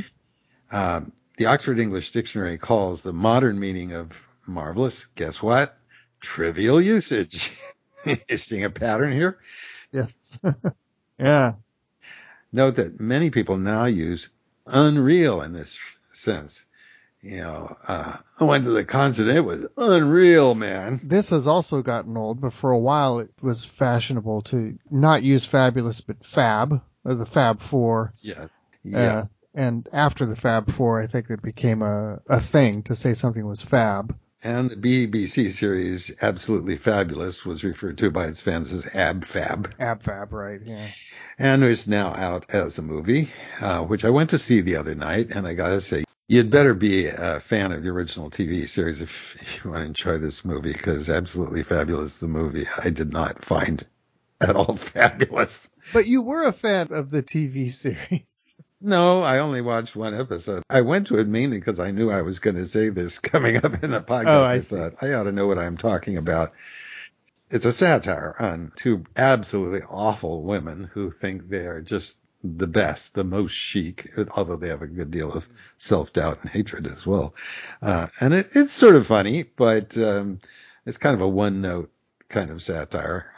Um, 0.72 1.12
the 1.36 1.46
Oxford 1.46 1.78
English 1.78 2.12
Dictionary 2.12 2.56
calls 2.56 3.02
the 3.02 3.12
modern 3.12 3.60
meaning 3.60 3.92
of 3.92 4.28
marvelous, 4.46 5.06
guess 5.06 5.42
what? 5.42 5.76
Trivial 6.20 6.80
usage. 6.80 7.54
you 8.06 8.36
seeing 8.36 8.64
a 8.64 8.70
pattern 8.70 9.12
here? 9.12 9.38
Yes. 9.92 10.40
yeah. 11.18 11.54
Note 12.52 12.76
that 12.76 12.98
many 12.98 13.30
people 13.30 13.58
now 13.58 13.84
use 13.84 14.30
unreal 14.66 15.42
in 15.42 15.52
this 15.52 15.78
sense 16.12 16.64
you 17.22 17.38
know, 17.38 17.76
uh, 17.86 18.16
I 18.38 18.44
went 18.44 18.64
to 18.64 18.70
the 18.70 18.84
concert. 18.84 19.28
It 19.28 19.44
was 19.44 19.66
unreal, 19.76 20.54
man. 20.54 21.00
This 21.02 21.30
has 21.30 21.46
also 21.46 21.82
gotten 21.82 22.16
old, 22.16 22.40
but 22.40 22.52
for 22.52 22.70
a 22.70 22.78
while 22.78 23.18
it 23.18 23.30
was 23.42 23.64
fashionable 23.64 24.42
to 24.42 24.78
not 24.90 25.22
use 25.22 25.44
fabulous, 25.44 26.00
but 26.00 26.24
fab, 26.24 26.80
or 27.04 27.14
the 27.14 27.26
Fab 27.26 27.62
Four. 27.62 28.14
Yes. 28.22 28.58
Yeah. 28.82 28.98
Uh, 28.98 29.24
and 29.54 29.88
after 29.92 30.26
the 30.26 30.36
Fab 30.36 30.70
Four, 30.70 31.00
I 31.00 31.06
think 31.06 31.28
it 31.28 31.42
became 31.42 31.82
a, 31.82 32.20
a 32.28 32.40
thing 32.40 32.84
to 32.84 32.94
say 32.94 33.14
something 33.14 33.46
was 33.46 33.62
fab. 33.62 34.16
And 34.42 34.70
the 34.70 34.76
BBC 34.76 35.50
series 35.50 36.16
Absolutely 36.22 36.76
Fabulous 36.76 37.44
was 37.44 37.62
referred 37.62 37.98
to 37.98 38.10
by 38.10 38.26
its 38.26 38.40
fans 38.40 38.72
as 38.72 38.94
Ab 38.94 39.24
Fab. 39.24 39.74
Ab 39.78 40.02
Fab, 40.02 40.32
right, 40.32 40.60
yeah. 40.64 40.86
And 41.38 41.62
is 41.62 41.86
now 41.86 42.14
out 42.14 42.46
as 42.48 42.78
a 42.78 42.82
movie, 42.82 43.28
uh, 43.60 43.80
which 43.80 44.04
I 44.04 44.10
went 44.10 44.30
to 44.30 44.38
see 44.38 44.62
the 44.62 44.76
other 44.76 44.94
night, 44.94 45.30
and 45.30 45.46
I 45.46 45.52
gotta 45.54 45.80
say, 45.80 46.04
You'd 46.30 46.48
better 46.48 46.74
be 46.74 47.06
a 47.06 47.40
fan 47.40 47.72
of 47.72 47.82
the 47.82 47.88
original 47.88 48.30
TV 48.30 48.68
series 48.68 49.02
if, 49.02 49.34
if 49.42 49.64
you 49.64 49.70
want 49.72 49.82
to 49.82 49.86
enjoy 49.86 50.18
this 50.18 50.44
movie 50.44 50.72
because 50.72 51.10
absolutely 51.10 51.64
fabulous. 51.64 52.18
The 52.18 52.28
movie 52.28 52.68
I 52.78 52.90
did 52.90 53.12
not 53.12 53.44
find 53.44 53.84
at 54.40 54.54
all 54.54 54.76
fabulous. 54.76 55.70
But 55.92 56.06
you 56.06 56.22
were 56.22 56.44
a 56.44 56.52
fan 56.52 56.92
of 56.92 57.10
the 57.10 57.24
TV 57.24 57.68
series. 57.68 58.56
No, 58.82 59.22
I 59.22 59.40
only 59.40 59.60
watched 59.60 59.94
one 59.94 60.18
episode. 60.18 60.62
I 60.70 60.80
went 60.80 61.08
to 61.08 61.18
it 61.18 61.28
mainly 61.28 61.58
because 61.58 61.78
I 61.78 61.90
knew 61.90 62.10
I 62.10 62.22
was 62.22 62.38
going 62.38 62.56
to 62.56 62.64
say 62.64 62.88
this 62.88 63.18
coming 63.32 63.56
up 63.58 63.82
in 63.82 63.90
the 63.90 63.98
oh, 63.98 64.02
podcast. 64.02 64.24
Oh, 64.26 64.42
I, 64.42 64.54
I 64.54 64.60
thought 64.60 65.02
I 65.02 65.12
ought 65.12 65.24
to 65.24 65.32
know 65.32 65.48
what 65.48 65.58
I'm 65.58 65.76
talking 65.76 66.16
about. 66.16 66.52
It's 67.50 67.66
a 67.66 67.72
satire 67.72 68.34
on 68.38 68.72
two 68.76 69.04
absolutely 69.18 69.82
awful 69.82 70.42
women 70.44 70.88
who 70.94 71.10
think 71.10 71.50
they 71.50 71.66
are 71.66 71.82
just 71.82 72.18
the 72.42 72.66
best, 72.66 73.14
the 73.14 73.24
most 73.24 73.52
chic, 73.52 74.10
although 74.34 74.56
they 74.56 74.68
have 74.68 74.82
a 74.82 74.86
good 74.86 75.10
deal 75.10 75.32
of 75.32 75.48
self 75.76 76.12
doubt 76.12 76.38
and 76.40 76.50
hatred 76.50 76.86
as 76.86 77.06
well. 77.06 77.34
Uh, 77.82 78.06
and 78.20 78.34
it, 78.34 78.48
it's 78.54 78.72
sort 78.72 78.96
of 78.96 79.06
funny, 79.06 79.42
but 79.42 79.96
um, 79.98 80.40
it's 80.86 80.98
kind 80.98 81.14
of 81.14 81.20
a 81.20 81.28
one 81.28 81.60
note 81.60 81.90
kind 82.28 82.50
of 82.50 82.62
satire. 82.62 83.32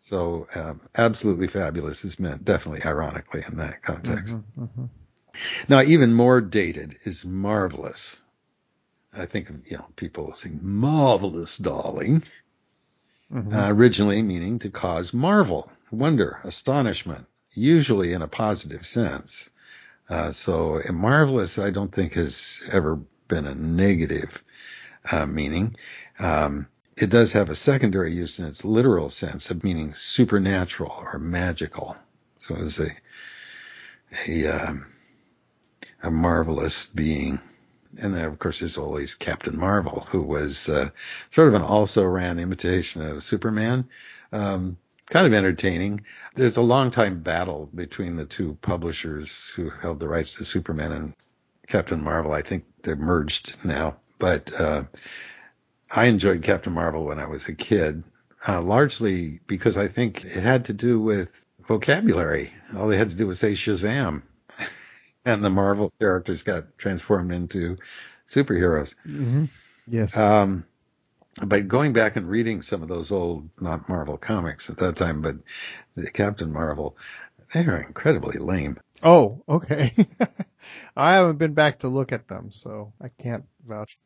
So 0.00 0.46
um, 0.54 0.80
absolutely 0.96 1.46
fabulous 1.46 2.04
is 2.04 2.20
meant 2.20 2.44
definitely 2.44 2.84
ironically 2.84 3.42
in 3.48 3.56
that 3.56 3.82
context. 3.82 4.34
Mm-hmm, 4.34 4.64
mm-hmm. 4.64 4.84
Now, 5.68 5.80
even 5.82 6.12
more 6.12 6.40
dated 6.40 6.98
is 7.04 7.24
marvelous. 7.24 8.20
I 9.16 9.26
think 9.26 9.48
of, 9.48 9.66
you 9.66 9.78
know, 9.78 9.86
people 9.96 10.32
saying 10.32 10.60
marvelous, 10.62 11.56
darling. 11.56 12.22
Mm-hmm. 13.32 13.54
Uh, 13.54 13.70
originally 13.70 14.22
meaning 14.22 14.58
to 14.60 14.70
cause 14.70 15.14
marvel, 15.14 15.70
wonder, 15.90 16.40
astonishment, 16.44 17.26
usually 17.54 18.12
in 18.12 18.22
a 18.22 18.28
positive 18.28 18.84
sense. 18.86 19.50
Uh, 20.08 20.32
so 20.32 20.82
marvelous, 20.92 21.58
I 21.58 21.70
don't 21.70 21.92
think 21.92 22.14
has 22.14 22.60
ever 22.70 22.96
been 23.28 23.46
a 23.46 23.54
negative 23.54 24.42
uh, 25.10 25.26
meaning. 25.26 25.74
Um, 26.18 26.68
it 26.96 27.10
does 27.10 27.32
have 27.32 27.50
a 27.50 27.56
secondary 27.56 28.12
use 28.12 28.38
in 28.38 28.44
its 28.44 28.64
literal 28.64 29.08
sense 29.08 29.50
of 29.50 29.64
meaning 29.64 29.94
supernatural 29.94 30.92
or 30.92 31.18
magical. 31.18 31.96
So 32.38 32.56
it's 32.56 32.78
a 32.78 32.90
a, 34.28 34.46
um, 34.46 34.86
a 36.02 36.10
marvelous 36.10 36.86
being. 36.86 37.40
And 38.00 38.14
then, 38.14 38.24
of 38.24 38.38
course, 38.38 38.60
there's 38.60 38.78
always 38.78 39.14
Captain 39.14 39.58
Marvel, 39.58 40.06
who 40.10 40.20
was 40.20 40.68
uh, 40.68 40.90
sort 41.30 41.48
of 41.48 41.54
an 41.54 41.62
also 41.62 42.04
ran 42.04 42.38
imitation 42.38 43.02
of 43.02 43.22
Superman. 43.22 43.88
Um, 44.32 44.76
kind 45.06 45.26
of 45.26 45.34
entertaining. 45.34 46.02
There's 46.34 46.56
a 46.56 46.62
long 46.62 46.90
time 46.90 47.20
battle 47.20 47.68
between 47.74 48.16
the 48.16 48.26
two 48.26 48.56
publishers 48.60 49.48
who 49.50 49.70
held 49.70 50.00
the 50.00 50.08
rights 50.08 50.36
to 50.36 50.44
Superman 50.44 50.92
and 50.92 51.14
Captain 51.66 52.02
Marvel. 52.02 52.32
I 52.32 52.42
think 52.42 52.64
they're 52.82 52.96
merged 52.96 53.64
now, 53.64 53.96
but 54.18 54.52
uh, 54.58 54.84
I 55.90 56.06
enjoyed 56.06 56.42
Captain 56.42 56.72
Marvel 56.72 57.04
when 57.04 57.18
I 57.18 57.26
was 57.26 57.48
a 57.48 57.54
kid, 57.54 58.02
uh, 58.46 58.60
largely 58.60 59.40
because 59.46 59.76
I 59.76 59.88
think 59.88 60.24
it 60.24 60.42
had 60.42 60.66
to 60.66 60.72
do 60.72 61.00
with 61.00 61.44
vocabulary. 61.66 62.52
All 62.76 62.88
they 62.88 62.98
had 62.98 63.10
to 63.10 63.16
do 63.16 63.26
was 63.26 63.38
say 63.38 63.52
Shazam, 63.52 64.22
and 65.24 65.44
the 65.44 65.50
Marvel 65.50 65.92
characters 66.00 66.42
got 66.42 66.76
transformed 66.76 67.32
into 67.32 67.76
superheroes. 68.26 68.94
Mm-hmm. 69.06 69.44
Yes. 69.86 70.16
Um, 70.16 70.64
but 71.42 71.68
going 71.68 71.92
back 71.92 72.16
and 72.16 72.28
reading 72.28 72.62
some 72.62 72.82
of 72.82 72.88
those 72.88 73.10
old, 73.10 73.48
not 73.60 73.88
Marvel 73.88 74.16
comics 74.16 74.70
at 74.70 74.76
that 74.78 74.96
time, 74.96 75.22
but 75.22 75.36
the 75.96 76.10
Captain 76.10 76.52
Marvel, 76.52 76.96
they 77.52 77.64
are 77.64 77.80
incredibly 77.80 78.38
lame. 78.38 78.78
Oh, 79.02 79.42
okay. 79.48 79.94
I 80.96 81.14
haven't 81.14 81.38
been 81.38 81.54
back 81.54 81.80
to 81.80 81.88
look 81.88 82.12
at 82.12 82.28
them, 82.28 82.52
so 82.52 82.92
I 83.00 83.08
can't 83.08 83.44
vouch. 83.66 83.98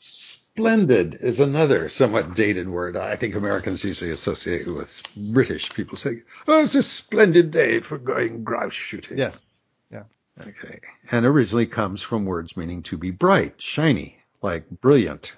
Splendid 0.00 1.14
is 1.14 1.40
another 1.40 1.88
somewhat 1.88 2.34
dated 2.34 2.68
word. 2.68 2.96
I 2.96 3.16
think 3.16 3.34
Americans 3.34 3.84
usually 3.84 4.10
associate 4.10 4.66
it 4.66 4.72
with 4.72 5.02
British 5.16 5.72
people 5.72 5.96
saying, 5.96 6.22
"Oh, 6.46 6.62
it's 6.62 6.74
a 6.74 6.82
splendid 6.82 7.50
day 7.50 7.80
for 7.80 7.98
going 7.98 8.44
grouse 8.44 8.72
shooting." 8.72 9.18
Yes. 9.18 9.60
Yeah. 9.90 10.04
Okay. 10.40 10.80
And 11.10 11.26
originally 11.26 11.66
comes 11.66 12.02
from 12.02 12.26
words 12.26 12.56
meaning 12.56 12.82
to 12.84 12.98
be 12.98 13.10
bright, 13.10 13.60
shiny, 13.60 14.18
like 14.42 14.68
brilliant. 14.68 15.36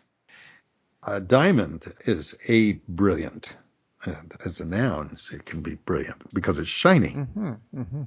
A 1.02 1.20
diamond 1.20 1.86
is 2.04 2.36
a 2.48 2.74
brilliant. 2.88 3.56
And 4.04 4.32
as 4.44 4.60
a 4.60 4.66
noun, 4.66 5.16
it 5.32 5.44
can 5.44 5.62
be 5.62 5.74
brilliant 5.74 6.32
because 6.32 6.58
it's 6.58 6.68
shiny. 6.68 7.08
Mm-hmm. 7.08 7.52
Mm-hmm. 7.74 8.02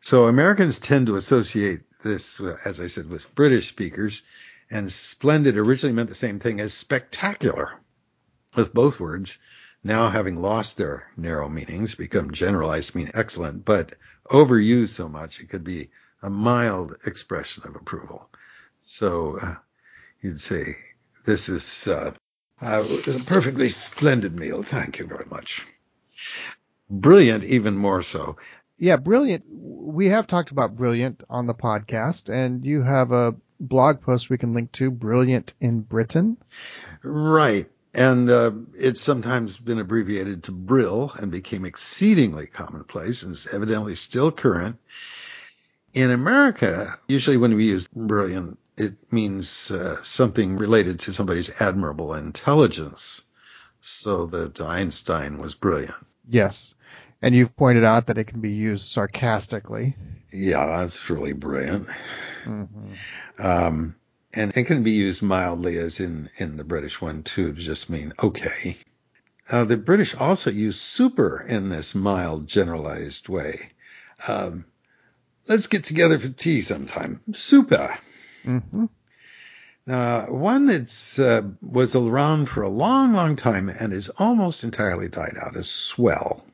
So 0.00 0.26
Americans 0.26 0.78
tend 0.78 1.08
to 1.08 1.16
associate 1.16 1.82
this, 2.02 2.40
uh, 2.40 2.56
as 2.64 2.80
I 2.80 2.86
said, 2.86 3.08
with 3.08 3.34
British 3.34 3.68
speakers, 3.68 4.22
and 4.70 4.90
splendid 4.90 5.56
originally 5.56 5.94
meant 5.94 6.08
the 6.08 6.14
same 6.14 6.38
thing 6.38 6.60
as 6.60 6.72
spectacular, 6.72 7.72
with 8.56 8.74
both 8.74 9.00
words 9.00 9.38
now 9.84 10.08
having 10.08 10.36
lost 10.36 10.76
their 10.76 11.06
narrow 11.16 11.48
meanings, 11.48 11.94
become 11.94 12.32
generalized 12.32 12.92
to 12.92 12.98
mean 12.98 13.10
excellent, 13.14 13.64
but 13.64 13.94
overused 14.26 14.88
so 14.88 15.08
much 15.08 15.40
it 15.40 15.48
could 15.48 15.64
be 15.64 15.90
a 16.22 16.30
mild 16.30 16.96
expression 17.06 17.62
of 17.66 17.76
approval. 17.76 18.28
So 18.80 19.38
uh, 19.40 19.54
you'd 20.20 20.40
say, 20.40 20.76
"This 21.28 21.50
is 21.50 21.86
uh, 21.86 22.12
uh, 22.62 22.84
a 23.06 23.18
perfectly 23.24 23.68
splendid 23.68 24.34
meal. 24.34 24.62
Thank 24.62 24.98
you 24.98 25.06
very 25.06 25.26
much." 25.30 25.62
Brilliant, 26.88 27.44
even 27.44 27.76
more 27.76 28.00
so. 28.00 28.38
Yeah, 28.78 28.96
brilliant. 28.96 29.44
We 29.50 30.06
have 30.06 30.26
talked 30.26 30.52
about 30.52 30.74
brilliant 30.74 31.22
on 31.28 31.46
the 31.46 31.54
podcast, 31.54 32.32
and 32.32 32.64
you 32.64 32.80
have 32.80 33.12
a 33.12 33.36
blog 33.60 34.00
post 34.00 34.30
we 34.30 34.38
can 34.38 34.54
link 34.54 34.72
to, 34.72 34.90
Brilliant 34.90 35.52
in 35.60 35.82
Britain. 35.82 36.38
Right. 37.02 37.68
And 37.92 38.30
uh, 38.30 38.52
it's 38.74 39.02
sometimes 39.02 39.58
been 39.58 39.80
abbreviated 39.80 40.44
to 40.44 40.52
Brill 40.52 41.12
and 41.18 41.30
became 41.30 41.66
exceedingly 41.66 42.46
commonplace 42.46 43.22
and 43.22 43.32
is 43.32 43.46
evidently 43.52 43.96
still 43.96 44.32
current. 44.32 44.78
In 45.92 46.10
America, 46.10 46.98
usually 47.06 47.36
when 47.36 47.54
we 47.54 47.66
use 47.66 47.86
brilliant, 47.88 48.58
it 48.78 49.12
means 49.12 49.70
uh, 49.70 50.00
something 50.02 50.56
related 50.56 51.00
to 51.00 51.12
somebody's 51.12 51.60
admirable 51.60 52.14
intelligence. 52.14 53.22
So 53.80 54.26
that 54.26 54.60
Einstein 54.60 55.38
was 55.38 55.54
brilliant. 55.54 55.94
Yes. 56.28 56.74
And 57.22 57.34
you've 57.34 57.56
pointed 57.56 57.84
out 57.84 58.06
that 58.06 58.18
it 58.18 58.24
can 58.24 58.40
be 58.40 58.52
used 58.52 58.86
sarcastically. 58.86 59.96
Yeah, 60.32 60.66
that's 60.66 61.10
really 61.10 61.32
brilliant. 61.32 61.88
Mm-hmm. 62.44 62.92
Um, 63.38 63.94
and 64.34 64.56
it 64.56 64.64
can 64.64 64.82
be 64.82 64.92
used 64.92 65.22
mildly, 65.22 65.78
as 65.78 66.00
in 66.00 66.28
in 66.36 66.56
the 66.56 66.64
British 66.64 67.00
one 67.00 67.22
too, 67.22 67.52
to 67.52 67.60
just 67.60 67.90
mean 67.90 68.12
okay. 68.22 68.76
Uh, 69.50 69.64
the 69.64 69.76
British 69.76 70.14
also 70.14 70.50
use 70.50 70.80
super 70.80 71.40
in 71.40 71.70
this 71.70 71.94
mild, 71.94 72.46
generalized 72.46 73.28
way. 73.28 73.70
Um, 74.26 74.66
let's 75.48 75.68
get 75.68 75.84
together 75.84 76.18
for 76.18 76.28
tea 76.28 76.60
sometime. 76.60 77.18
Super. 77.32 77.96
Mm-hmm. 78.44 78.86
Now, 79.86 80.26
one 80.26 80.66
that's 80.66 81.18
uh, 81.18 81.42
was 81.62 81.96
around 81.96 82.46
for 82.46 82.62
a 82.62 82.68
long, 82.68 83.14
long 83.14 83.36
time 83.36 83.70
and 83.70 83.92
is 83.92 84.10
almost 84.10 84.62
entirely 84.62 85.08
died 85.08 85.36
out 85.40 85.56
is 85.56 85.70
swell. 85.70 86.44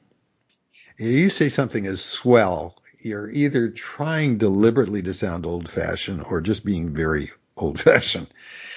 You 0.96 1.30
say 1.30 1.48
something 1.48 1.84
is 1.84 2.00
swell, 2.00 2.76
you're 3.04 3.28
either 3.28 3.70
trying 3.70 4.38
deliberately 4.38 5.02
to 5.02 5.12
sound 5.12 5.46
old 5.46 5.68
fashioned 5.68 6.24
or 6.24 6.40
just 6.40 6.64
being 6.64 6.94
very 6.94 7.30
old 7.56 7.80
fashioned. 7.80 8.28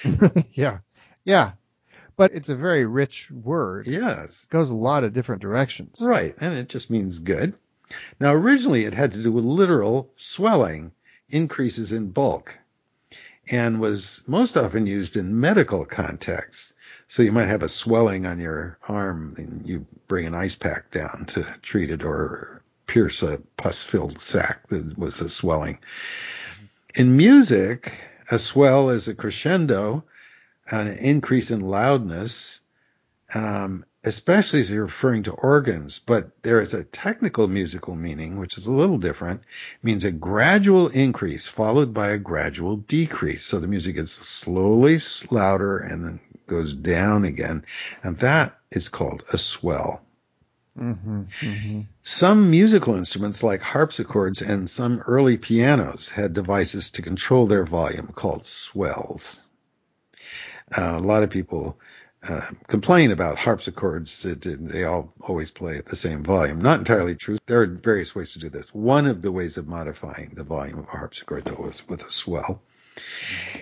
yeah. 0.52 0.78
Yeah. 1.24 1.52
But 2.16 2.32
it's 2.32 2.48
a 2.48 2.56
very 2.56 2.84
rich 2.84 3.30
word. 3.30 3.86
Yes. 3.86 4.44
It 4.44 4.50
goes 4.50 4.70
a 4.70 4.76
lot 4.76 5.04
of 5.04 5.14
different 5.14 5.40
directions. 5.40 6.00
Right. 6.02 6.34
And 6.40 6.52
it 6.54 6.68
just 6.68 6.90
means 6.90 7.20
good. 7.20 7.54
Now, 8.20 8.34
originally 8.34 8.84
it 8.84 8.92
had 8.92 9.12
to 9.12 9.22
do 9.22 9.32
with 9.32 9.44
literal 9.44 10.10
swelling, 10.16 10.92
increases 11.30 11.92
in 11.92 12.10
bulk, 12.10 12.58
and 13.50 13.80
was 13.80 14.22
most 14.26 14.56
often 14.56 14.86
used 14.86 15.16
in 15.16 15.40
medical 15.40 15.84
contexts. 15.84 16.74
So 17.06 17.22
you 17.22 17.32
might 17.32 17.46
have 17.46 17.62
a 17.62 17.68
swelling 17.68 18.26
on 18.26 18.38
your 18.38 18.78
arm 18.88 19.34
and 19.38 19.66
you 19.66 19.86
bring 20.06 20.26
an 20.26 20.34
ice 20.34 20.56
pack 20.56 20.90
down 20.90 21.24
to 21.28 21.42
treat 21.62 21.90
it 21.90 22.04
or 22.04 22.62
pierce 22.86 23.22
a 23.22 23.40
pus 23.56 23.82
filled 23.82 24.18
sac 24.18 24.68
that 24.68 24.98
was 24.98 25.20
a 25.20 25.28
swelling. 25.28 25.78
In 26.94 27.16
music, 27.16 27.92
a 28.30 28.38
swell 28.38 28.90
is 28.90 29.08
a 29.08 29.14
crescendo, 29.14 30.04
an 30.70 30.88
increase 30.88 31.50
in 31.50 31.60
loudness, 31.60 32.60
um, 33.34 33.84
especially 34.08 34.60
as 34.60 34.70
you're 34.70 34.84
referring 34.84 35.24
to 35.24 35.32
organs, 35.32 35.98
but 35.98 36.42
there 36.42 36.60
is 36.60 36.72
a 36.72 36.82
technical 36.82 37.46
musical 37.46 37.94
meaning, 37.94 38.38
which 38.38 38.56
is 38.56 38.66
a 38.66 38.72
little 38.72 38.98
different. 38.98 39.42
It 39.42 39.84
means 39.84 40.04
a 40.04 40.10
gradual 40.10 40.88
increase 40.88 41.46
followed 41.46 41.92
by 41.92 42.08
a 42.08 42.18
gradual 42.18 42.76
decrease. 42.76 43.44
So 43.44 43.60
the 43.60 43.68
music 43.68 43.96
gets 43.96 44.12
slowly 44.12 44.98
louder 45.30 45.76
and 45.76 46.04
then 46.04 46.20
goes 46.46 46.74
down 46.74 47.26
again. 47.26 47.64
And 48.02 48.16
that 48.18 48.58
is 48.70 48.88
called 48.88 49.24
a 49.32 49.36
swell. 49.36 50.02
Mm-hmm, 50.78 51.22
mm-hmm. 51.22 51.80
Some 52.02 52.50
musical 52.50 52.94
instruments 52.94 53.42
like 53.42 53.60
harpsichords 53.60 54.40
and 54.40 54.70
some 54.70 55.02
early 55.06 55.36
pianos 55.36 56.08
had 56.08 56.32
devices 56.32 56.92
to 56.92 57.02
control 57.02 57.46
their 57.46 57.64
volume 57.64 58.06
called 58.06 58.46
swells. 58.46 59.40
Uh, 60.76 60.96
a 60.96 61.00
lot 61.00 61.22
of 61.22 61.30
people 61.30 61.78
uh, 62.22 62.46
complain 62.66 63.12
about 63.12 63.38
harpsichords 63.38 64.22
that 64.22 64.42
they 64.42 64.84
all 64.84 65.12
always 65.20 65.50
play 65.50 65.78
at 65.78 65.86
the 65.86 65.96
same 65.96 66.22
volume. 66.22 66.60
Not 66.60 66.78
entirely 66.78 67.14
true. 67.14 67.38
There 67.46 67.62
are 67.62 67.66
various 67.66 68.14
ways 68.14 68.32
to 68.32 68.38
do 68.38 68.48
this. 68.48 68.72
One 68.74 69.06
of 69.06 69.22
the 69.22 69.32
ways 69.32 69.56
of 69.56 69.68
modifying 69.68 70.30
the 70.34 70.44
volume 70.44 70.80
of 70.80 70.86
a 70.86 70.90
harpsichord, 70.90 71.44
though, 71.44 71.62
was 71.62 71.86
with 71.88 72.04
a 72.04 72.10
swell. 72.10 72.62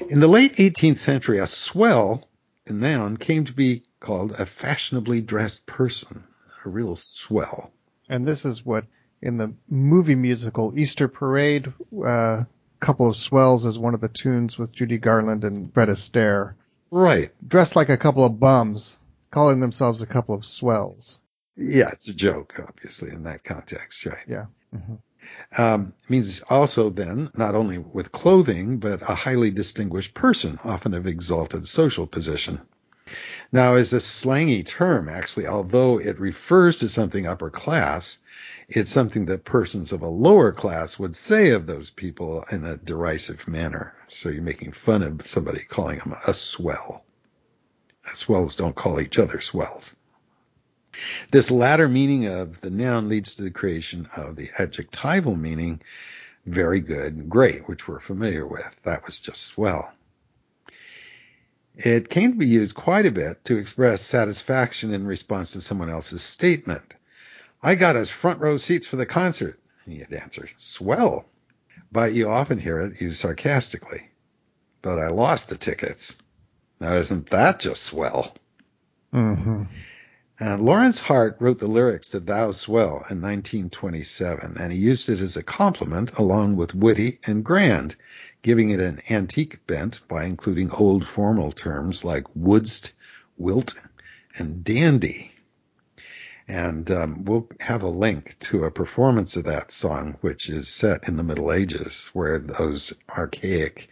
In 0.09 0.21
the 0.21 0.29
late 0.29 0.53
18th 0.57 0.97
century, 0.97 1.38
a 1.38 1.47
swell, 1.47 2.29
a 2.66 2.73
noun, 2.73 3.16
came 3.16 3.45
to 3.45 3.53
be 3.53 3.83
called 4.01 4.33
a 4.33 4.47
fashionably 4.47 5.21
dressed 5.21 5.66
person 5.66 6.25
a 6.66 6.69
real 6.69 6.97
swell. 6.97 7.73
And 8.09 8.27
this 8.27 8.45
is 8.45 8.66
what 8.66 8.85
in 9.23 9.38
the 9.38 9.55
movie 9.71 10.14
musical 10.14 10.79
Easter 10.79 11.09
Parade, 11.09 11.73
a 11.97 12.03
uh, 12.03 12.45
couple 12.81 13.09
of 13.09 13.16
swells 13.16 13.64
is 13.64 13.79
one 13.79 13.95
of 13.95 14.01
the 14.01 14.09
tunes 14.09 14.59
with 14.59 14.73
Judy 14.73 14.99
Garland 14.99 15.45
and 15.45 15.73
Fred 15.73 15.88
Astaire. 15.88 16.55
Right. 16.90 17.31
Dressed 17.46 17.77
like 17.77 17.88
a 17.88 17.96
couple 17.96 18.25
of 18.25 18.38
bums, 18.40 18.96
calling 19.31 19.61
themselves 19.61 20.03
a 20.03 20.07
couple 20.07 20.35
of 20.35 20.44
swells. 20.44 21.20
Yeah, 21.57 21.88
it's 21.90 22.09
a 22.09 22.14
joke, 22.14 22.55
obviously, 22.59 23.11
in 23.11 23.25
that 23.25 23.44
context, 23.44 24.05
right? 24.07 24.25
Yeah. 24.29 24.46
Mm-hmm. 24.75 24.94
Um, 25.61 25.92
means 26.09 26.42
also 26.49 26.90
then 26.90 27.31
not 27.37 27.55
only 27.55 27.79
with 27.79 28.12
clothing, 28.12 28.79
but 28.79 29.03
a 29.03 29.14
highly 29.14 29.51
distinguished 29.51 30.14
person, 30.14 30.59
often 30.64 30.94
of 30.94 31.07
exalted 31.07 31.66
social 31.66 32.07
position. 32.07 32.61
Now, 33.53 33.75
as 33.75 33.92
a 33.92 34.01
slangy 34.01 34.62
term, 34.62 35.09
actually, 35.09 35.46
although 35.46 35.99
it 35.99 36.20
refers 36.20 36.79
to 36.79 36.88
something 36.88 37.27
upper 37.27 37.51
class, 37.51 38.18
it's 38.68 38.90
something 38.90 39.26
that 39.26 39.44
persons 39.44 39.92
of 39.92 40.02
a 40.02 40.09
lower 40.09 40.52
class 40.52 40.98
would 40.98 41.14
say 41.14 41.50
of 41.50 41.66
those 41.66 41.90
people 41.90 42.44
in 42.50 42.64
a 42.64 42.76
derisive 42.76 43.46
manner. 43.46 43.94
So 44.09 44.29
you're 44.29 44.42
making 44.42 44.72
fun 44.72 45.02
of 45.02 45.26
somebody 45.26 45.62
calling 45.62 45.98
them 46.00 46.14
a 46.26 46.35
swell. 46.35 47.05
Swells 48.12 48.57
don't 48.57 48.74
call 48.74 49.00
each 49.00 49.18
other 49.18 49.40
swells. 49.40 49.94
This 51.31 51.50
latter 51.50 51.88
meaning 51.88 52.26
of 52.26 52.61
the 52.61 52.70
noun 52.70 53.09
leads 53.09 53.37
to 53.37 53.42
the 53.42 53.50
creation 53.50 54.09
of 54.16 54.35
the 54.37 54.50
adjectival 54.59 55.37
meaning 55.37 55.81
very 56.46 56.81
good, 56.81 57.29
great, 57.29 57.68
which 57.68 57.87
we're 57.87 58.00
familiar 58.00 58.46
with. 58.46 58.83
That 58.85 59.05
was 59.05 59.20
just 59.20 59.42
swell. 59.42 59.92
It 61.76 62.09
came 62.09 62.33
to 62.33 62.38
be 62.38 62.46
used 62.46 62.74
quite 62.74 63.05
a 63.05 63.12
bit 63.12 63.44
to 63.44 63.59
express 63.59 64.00
satisfaction 64.00 64.94
in 64.94 65.07
response 65.07 65.52
to 65.52 65.61
someone 65.61 65.90
else's 65.90 66.22
statement. 66.22 66.95
I 67.66 67.74
got 67.74 67.96
us 67.96 68.11
front 68.11 68.40
row 68.40 68.59
seats 68.59 68.87
for 68.87 68.94
the 68.94 69.07
concert. 69.07 69.59
And 69.85 69.94
you'd 69.94 70.12
answer, 70.12 70.46
swell. 70.57 71.24
But 71.90 72.14
you 72.14 72.31
often 72.31 72.61
hear 72.61 72.79
it 72.79 73.00
used 73.00 73.16
sarcastically. 73.16 74.09
But 74.83 75.00
I 75.00 75.09
lost 75.09 75.48
the 75.48 75.57
tickets. 75.57 76.16
Now 76.79 76.92
isn't 76.92 77.31
that 77.31 77.59
just 77.59 77.83
swell? 77.83 78.37
Mm-hmm. 79.12 79.64
And 80.38 80.62
Lorenz 80.62 81.00
Hart 81.00 81.38
wrote 81.40 81.59
the 81.59 81.66
lyrics 81.66 82.07
to 82.11 82.20
Thou 82.20 82.52
Swell 82.52 83.05
in 83.11 83.20
1927, 83.20 84.59
and 84.61 84.72
he 84.72 84.79
used 84.79 85.09
it 85.09 85.18
as 85.18 85.37
a 85.37 85.42
compliment 85.42 86.12
along 86.12 86.55
with 86.55 86.72
witty 86.72 87.18
and 87.24 87.44
grand 87.44 87.96
giving 88.42 88.70
it 88.70 88.79
an 88.79 89.00
antique 89.11 89.66
bent 89.66 90.07
by 90.07 90.22
including 90.22 90.70
old 90.70 91.05
formal 91.05 91.50
terms 91.50 92.05
like 92.05 92.26
wouldst, 92.37 92.92
wilt, 93.37 93.74
and 94.37 94.62
dandy. 94.62 95.33
And 96.48 96.88
um, 96.92 97.24
we'll 97.24 97.48
have 97.61 97.82
a 97.82 97.88
link 97.88 98.38
to 98.38 98.64
a 98.64 98.70
performance 98.70 99.35
of 99.35 99.44
that 99.44 99.72
song, 99.72 100.16
which 100.20 100.48
is 100.48 100.68
set 100.68 101.09
in 101.09 101.16
the 101.16 101.24
Middle 101.24 101.52
Ages, 101.52 102.11
where 102.12 102.38
those 102.38 102.92
archaic 103.11 103.88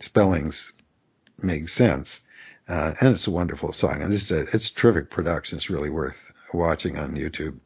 spellings 0.00 0.72
make 1.40 1.68
sense. 1.68 2.22
Uh, 2.68 2.94
and 3.00 3.10
it's 3.10 3.28
a 3.28 3.30
wonderful 3.30 3.72
song. 3.72 4.02
And 4.02 4.12
a, 4.12 4.40
it's 4.40 4.70
a 4.70 4.74
terrific 4.74 5.10
production. 5.10 5.58
It's 5.58 5.70
really 5.70 5.90
worth 5.90 6.32
watching 6.52 6.98
on 6.98 7.14
YouTube. 7.14 7.58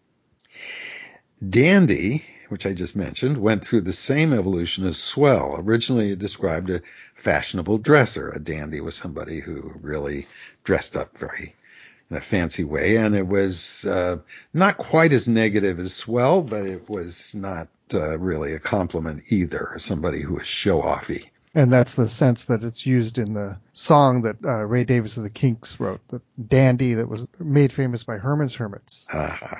Dandy, 1.49 2.23
which 2.51 2.67
I 2.67 2.75
just 2.75 2.95
mentioned, 2.97 3.39
went 3.39 3.65
through 3.65 3.83
the 3.83 3.93
same 3.95 4.35
evolution 4.35 4.85
as 4.85 4.99
swell. 4.99 5.57
Originally, 5.59 6.11
it 6.11 6.19
described 6.19 6.69
a 6.69 6.83
fashionable 7.15 7.79
dresser. 7.79 8.29
A 8.29 8.39
dandy 8.39 8.83
was 8.83 8.95
somebody 8.95 9.41
who 9.41 9.73
really 9.81 10.27
dressed 10.65 10.97
up 10.97 11.17
very 11.17 11.55
in 12.11 12.17
a 12.17 12.21
fancy 12.21 12.65
way, 12.65 12.97
and 12.97 13.15
it 13.15 13.27
was 13.27 13.85
uh, 13.85 14.19
not 14.53 14.77
quite 14.77 15.13
as 15.13 15.29
negative 15.29 15.79
as 15.79 15.95
swell, 15.95 16.43
but 16.43 16.67
it 16.67 16.89
was 16.89 17.35
not 17.35 17.69
uh, 17.95 18.19
really 18.19 18.53
a 18.53 18.59
compliment 18.59 19.23
either. 19.31 19.75
Somebody 19.79 20.21
who 20.21 20.35
was 20.35 20.47
show 20.47 20.83
offy. 20.83 21.27
And 21.55 21.73
that's 21.73 21.95
the 21.95 22.07
sense 22.07 22.45
that 22.45 22.63
it's 22.63 22.87
used 22.87 23.19
in 23.19 23.35
the 23.35 23.59
song 23.73 24.23
that 24.23 24.37
uh, 24.45 24.65
Ray 24.65 24.85
Davies 24.85 25.17
of 25.17 25.25
the 25.25 25.31
Kinks 25.31 25.81
wrote, 25.81 26.01
the 26.09 26.21
dandy 26.45 26.95
that 26.95 27.09
was 27.09 27.27
made 27.41 27.73
famous 27.73 28.05
by 28.05 28.19
Herman's 28.19 28.55
Hermits. 28.55 29.09
Uh-huh. 29.13 29.57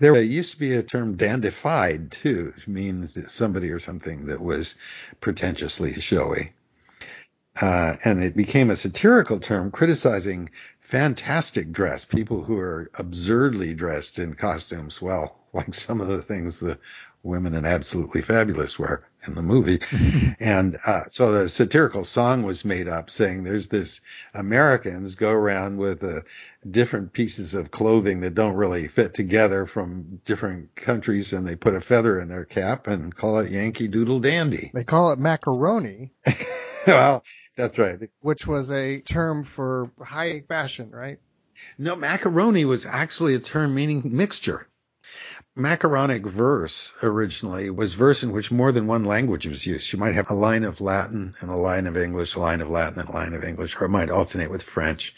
There 0.00 0.20
used 0.20 0.52
to 0.52 0.58
be 0.58 0.74
a 0.74 0.82
term 0.82 1.16
dandified 1.16 2.12
too, 2.12 2.52
which 2.54 2.68
means 2.68 3.32
somebody 3.32 3.70
or 3.70 3.78
something 3.78 4.26
that 4.26 4.40
was 4.40 4.76
pretentiously 5.20 5.94
showy. 5.94 6.52
Uh, 7.60 7.96
and 8.04 8.22
it 8.22 8.36
became 8.36 8.70
a 8.70 8.76
satirical 8.76 9.38
term 9.38 9.70
criticizing 9.70 10.50
fantastic 10.92 11.72
dress, 11.72 12.04
people 12.04 12.44
who 12.44 12.58
are 12.58 12.90
absurdly 12.92 13.72
dressed 13.72 14.18
in 14.18 14.34
costumes. 14.34 15.00
Well, 15.00 15.34
like 15.54 15.72
some 15.72 16.02
of 16.02 16.08
the 16.08 16.20
things 16.20 16.60
the 16.60 16.78
women 17.22 17.54
in 17.54 17.64
Absolutely 17.64 18.20
Fabulous 18.20 18.78
were 18.78 19.02
in 19.26 19.34
the 19.34 19.40
movie. 19.40 19.80
and 20.40 20.76
uh, 20.86 21.04
so 21.04 21.32
the 21.32 21.48
satirical 21.48 22.04
song 22.04 22.42
was 22.42 22.66
made 22.66 22.88
up 22.88 23.08
saying 23.08 23.42
there's 23.42 23.68
this 23.68 24.02
Americans 24.34 25.14
go 25.14 25.30
around 25.30 25.78
with 25.78 26.04
uh, 26.04 26.20
different 26.68 27.14
pieces 27.14 27.54
of 27.54 27.70
clothing 27.70 28.20
that 28.20 28.34
don't 28.34 28.56
really 28.56 28.86
fit 28.86 29.14
together 29.14 29.64
from 29.64 30.20
different 30.26 30.74
countries 30.74 31.32
and 31.32 31.46
they 31.46 31.56
put 31.56 31.74
a 31.74 31.80
feather 31.80 32.20
in 32.20 32.28
their 32.28 32.44
cap 32.44 32.86
and 32.86 33.16
call 33.16 33.38
it 33.38 33.50
Yankee 33.50 33.88
Doodle 33.88 34.20
Dandy. 34.20 34.70
They 34.74 34.84
call 34.84 35.12
it 35.12 35.18
macaroni. 35.18 36.10
well, 36.86 37.24
that's 37.56 37.78
right. 37.78 37.98
Which 38.20 38.46
was 38.46 38.70
a 38.70 39.00
term 39.00 39.44
for 39.44 39.90
high 40.00 40.40
fashion, 40.40 40.90
right? 40.90 41.18
No, 41.78 41.96
macaroni 41.96 42.64
was 42.64 42.86
actually 42.86 43.34
a 43.34 43.38
term 43.38 43.74
meaning 43.74 44.02
mixture. 44.04 44.66
Macaronic 45.54 46.24
verse 46.24 46.94
originally 47.02 47.68
was 47.68 47.92
verse 47.92 48.22
in 48.22 48.32
which 48.32 48.50
more 48.50 48.72
than 48.72 48.86
one 48.86 49.04
language 49.04 49.46
was 49.46 49.66
used. 49.66 49.92
You 49.92 49.98
might 49.98 50.14
have 50.14 50.30
a 50.30 50.34
line 50.34 50.64
of 50.64 50.80
Latin 50.80 51.34
and 51.40 51.50
a 51.50 51.56
line 51.56 51.86
of 51.86 51.96
English, 51.96 52.34
a 52.34 52.40
line 52.40 52.62
of 52.62 52.70
Latin 52.70 53.00
and 53.00 53.08
a 53.08 53.12
line 53.12 53.34
of 53.34 53.44
English, 53.44 53.78
or 53.78 53.84
it 53.84 53.90
might 53.90 54.08
alternate 54.08 54.50
with 54.50 54.62
French. 54.62 55.14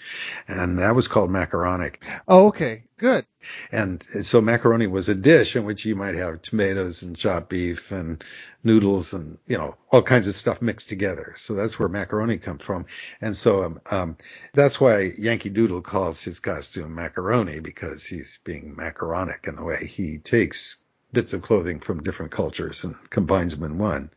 And 0.48 0.81
that 0.81 0.96
was 0.96 1.07
called 1.07 1.31
macaronic. 1.31 2.03
Oh, 2.27 2.48
okay. 2.48 2.83
Good. 2.96 3.27
And 3.70 4.03
so 4.03 4.40
macaroni 4.40 4.88
was 4.88 5.09
a 5.09 5.14
dish 5.14 5.55
in 5.55 5.64
which 5.64 5.85
you 5.85 5.94
might 5.94 6.16
have 6.16 6.42
tomatoes 6.42 7.03
and 7.03 7.16
chopped 7.16 7.48
beef 7.48 7.92
and 7.92 8.24
noodles 8.64 9.12
and, 9.12 9.38
you 9.46 9.59
know, 9.59 9.77
all 9.90 10.03
kinds 10.03 10.27
of 10.27 10.35
stuff 10.35 10.62
mixed 10.62 10.88
together. 10.88 11.35
So 11.37 11.55
that's 11.55 11.79
where 11.79 11.88
macaroni 11.88 12.38
comes 12.38 12.62
from. 12.62 12.87
And 13.20 13.37
so, 13.37 13.64
um, 13.64 13.81
um, 13.90 14.16
that's 14.53 14.81
why 14.81 15.12
Yankee 15.18 15.50
Doodle 15.50 15.83
calls 15.83 16.22
his 16.22 16.40
costume 16.40 16.94
macaroni 16.94 17.61
because 17.61 18.05
he's 18.07 18.40
being 18.44 18.74
macaronic 18.77 19.46
in 19.46 19.57
the 19.57 19.64
way 19.64 19.85
he 19.87 20.18
takes 20.18 20.85
bits 21.12 21.33
of 21.33 21.42
clothing 21.42 21.81
from 21.81 22.03
different 22.03 22.33
cultures 22.33 22.85
and 22.85 22.94
combines 23.11 23.57
them 23.57 23.70
in 23.70 23.79
one. 23.79 24.11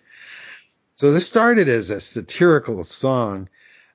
So 0.95 1.11
this 1.11 1.27
started 1.27 1.69
as 1.69 1.89
a 1.89 2.01
satirical 2.01 2.83
song 2.83 3.49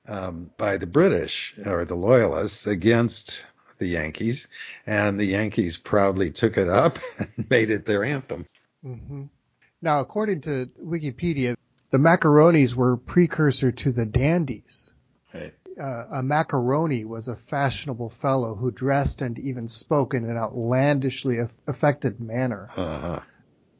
um, 0.07 0.51
by 0.57 0.77
the 0.77 0.87
British 0.87 1.53
or 1.65 1.85
the 1.85 1.95
Loyalists 1.95 2.65
against 2.65 3.45
the 3.77 3.87
Yankees, 3.87 4.47
and 4.85 5.19
the 5.19 5.25
Yankees 5.25 5.77
proudly 5.77 6.31
took 6.31 6.57
it 6.57 6.69
up 6.69 6.97
and 7.19 7.49
made 7.49 7.69
it 7.69 7.85
their 7.85 8.03
anthem. 8.03 8.45
Mm-hmm. 8.85 9.25
Now, 9.83 9.99
according 9.99 10.41
to 10.41 10.69
Wikipedia, 10.81 11.57
the 11.89 11.97
macaronis 11.97 12.73
were 12.73 12.95
precursor 12.95 13.73
to 13.73 13.91
the 13.91 14.05
dandies. 14.05 14.93
Right. 15.33 15.53
Uh, 15.77 16.05
a 16.13 16.23
macaroni 16.23 17.03
was 17.03 17.27
a 17.27 17.35
fashionable 17.35 18.09
fellow 18.09 18.55
who 18.55 18.71
dressed 18.71 19.21
and 19.21 19.37
even 19.37 19.67
spoke 19.67 20.13
in 20.13 20.23
an 20.23 20.37
outlandishly 20.37 21.39
affected 21.67 22.21
manner. 22.21 22.69
Uh-huh. 22.77 23.19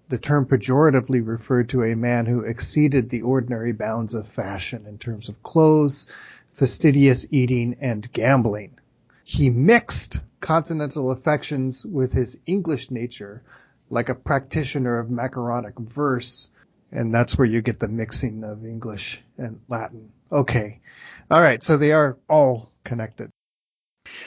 The 0.09 0.17
term 0.17 0.45
pejoratively 0.45 1.25
referred 1.25 1.69
to 1.69 1.83
a 1.83 1.95
man 1.95 2.25
who 2.25 2.41
exceeded 2.41 3.09
the 3.09 3.21
ordinary 3.21 3.71
bounds 3.71 4.13
of 4.13 4.27
fashion 4.27 4.85
in 4.85 4.97
terms 4.97 5.29
of 5.29 5.41
clothes, 5.41 6.07
fastidious 6.51 7.27
eating, 7.31 7.77
and 7.79 8.11
gambling. 8.11 8.77
He 9.23 9.49
mixed 9.49 10.19
continental 10.41 11.11
affections 11.11 11.85
with 11.85 12.11
his 12.11 12.41
English 12.45 12.91
nature, 12.91 13.41
like 13.89 14.09
a 14.09 14.15
practitioner 14.15 14.99
of 14.99 15.09
macaronic 15.09 15.77
verse, 15.77 16.51
and 16.91 17.13
that's 17.13 17.37
where 17.37 17.47
you 17.47 17.61
get 17.61 17.79
the 17.79 17.87
mixing 17.87 18.43
of 18.43 18.65
English 18.65 19.21
and 19.37 19.59
Latin. 19.67 20.11
Okay. 20.31 20.81
All 21.29 21.41
right. 21.41 21.61
So 21.61 21.77
they 21.77 21.91
are 21.91 22.17
all 22.29 22.71
connected. 22.83 23.29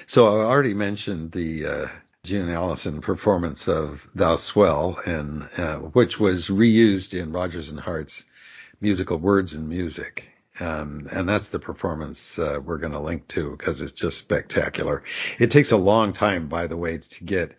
So 0.07 0.27
I 0.27 0.45
already 0.45 0.75
mentioned 0.75 1.33
the 1.33 1.67
uh, 1.67 1.89
June 2.25 2.49
Allyson 2.49 3.01
performance 3.01 3.69
of 3.69 4.09
Thou 4.15 4.37
Swell, 4.37 4.99
and 5.05 5.49
uh, 5.59 5.79
which 5.79 6.19
was 6.19 6.49
reused 6.49 7.19
in 7.19 7.33
Rodgers 7.33 7.71
and 7.71 7.79
Hart's 7.79 8.25
musical 8.81 9.17
Words 9.17 9.53
and 9.53 9.69
Music. 9.69 10.31
Um, 10.59 11.07
and 11.13 11.29
that's 11.29 11.51
the 11.51 11.59
performance 11.59 12.39
uh, 12.39 12.59
we're 12.65 12.79
going 12.79 12.93
to 12.93 13.01
link 13.01 13.29
to 13.29 13.51
because 13.51 13.83
it's 13.83 13.93
just 13.93 14.19
spectacular. 14.19 15.03
It 15.39 15.51
takes 15.51 15.71
a 15.71 15.77
long 15.77 16.15
time, 16.15 16.49
by 16.49 16.67
the 16.67 16.77
way, 16.77 16.99
to 16.99 17.25
get 17.25 17.53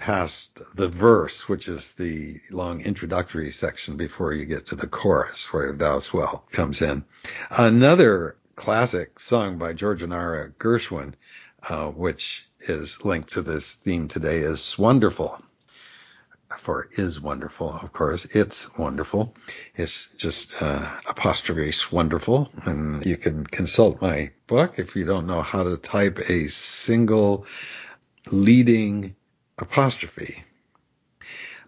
past 0.00 0.74
the 0.74 0.88
verse, 0.88 1.48
which 1.48 1.68
is 1.68 1.94
the 1.94 2.36
long 2.50 2.80
introductory 2.80 3.50
section 3.50 3.96
before 3.96 4.32
you 4.32 4.46
get 4.46 4.66
to 4.66 4.74
the 4.74 4.86
chorus 4.86 5.52
where 5.52 5.72
Thou 5.72 5.98
Swell 5.98 6.42
comes 6.50 6.82
in. 6.82 7.04
Another 7.50 8.36
classic 8.56 9.20
song 9.20 9.58
by 9.58 9.74
George 9.74 10.02
and 10.02 10.12
Ira 10.12 10.50
Gershwin, 10.50 11.12
uh, 11.68 11.86
which 11.88 12.48
is 12.60 13.04
linked 13.04 13.34
to 13.34 13.42
this 13.42 13.76
theme 13.76 14.08
today 14.08 14.38
is 14.38 14.78
Wonderful 14.78 15.40
for 16.58 16.88
is 16.92 17.20
wonderful, 17.20 17.72
of 17.72 17.92
course. 17.92 18.24
It's 18.34 18.76
wonderful. 18.76 19.34
It's 19.76 20.14
just 20.16 20.60
uh, 20.60 20.98
apostrophe 21.08 21.72
wonderful. 21.92 22.50
And 22.64 23.04
you 23.06 23.16
can 23.16 23.46
consult 23.46 24.00
my 24.00 24.30
book 24.46 24.78
if 24.78 24.96
you 24.96 25.04
don't 25.04 25.26
know 25.26 25.42
how 25.42 25.62
to 25.62 25.76
type 25.76 26.18
a 26.28 26.48
single 26.48 27.46
leading 28.30 29.14
apostrophe 29.60 30.44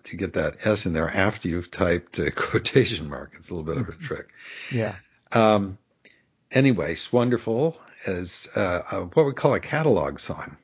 to 0.05 0.17
get 0.17 0.35
that 0.35 0.67
S 0.67 0.87
in 0.87 0.93
there 0.93 1.09
after 1.09 1.49
you've 1.49 1.71
typed 1.71 2.19
a 2.19 2.31
quotation 2.31 3.09
mark. 3.09 3.33
It's 3.37 3.51
a 3.51 3.55
little 3.55 3.73
bit 3.73 3.81
of 3.81 3.89
a 3.89 3.93
trick. 3.93 4.33
Yeah. 4.73 4.95
Um, 5.31 5.79
anyway, 6.51 6.97
wonderful 7.11 7.79
is 8.07 8.49
uh, 8.57 9.07
what 9.13 9.27
we 9.27 9.33
call 9.33 9.55
a 9.55 9.61
catalog 9.61 10.19
song. 10.19 10.57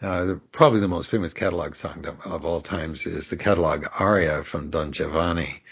Uh, 0.00 0.24
the, 0.24 0.36
probably 0.50 0.80
the 0.80 0.88
most 0.88 1.10
famous 1.10 1.32
catalog 1.32 1.74
song 1.74 2.04
of 2.24 2.44
all 2.44 2.60
times 2.60 3.06
is 3.06 3.30
the 3.30 3.36
catalog 3.36 3.86
aria 3.98 4.42
from 4.42 4.70
Don 4.70 4.92
Giovanni, 4.92 5.62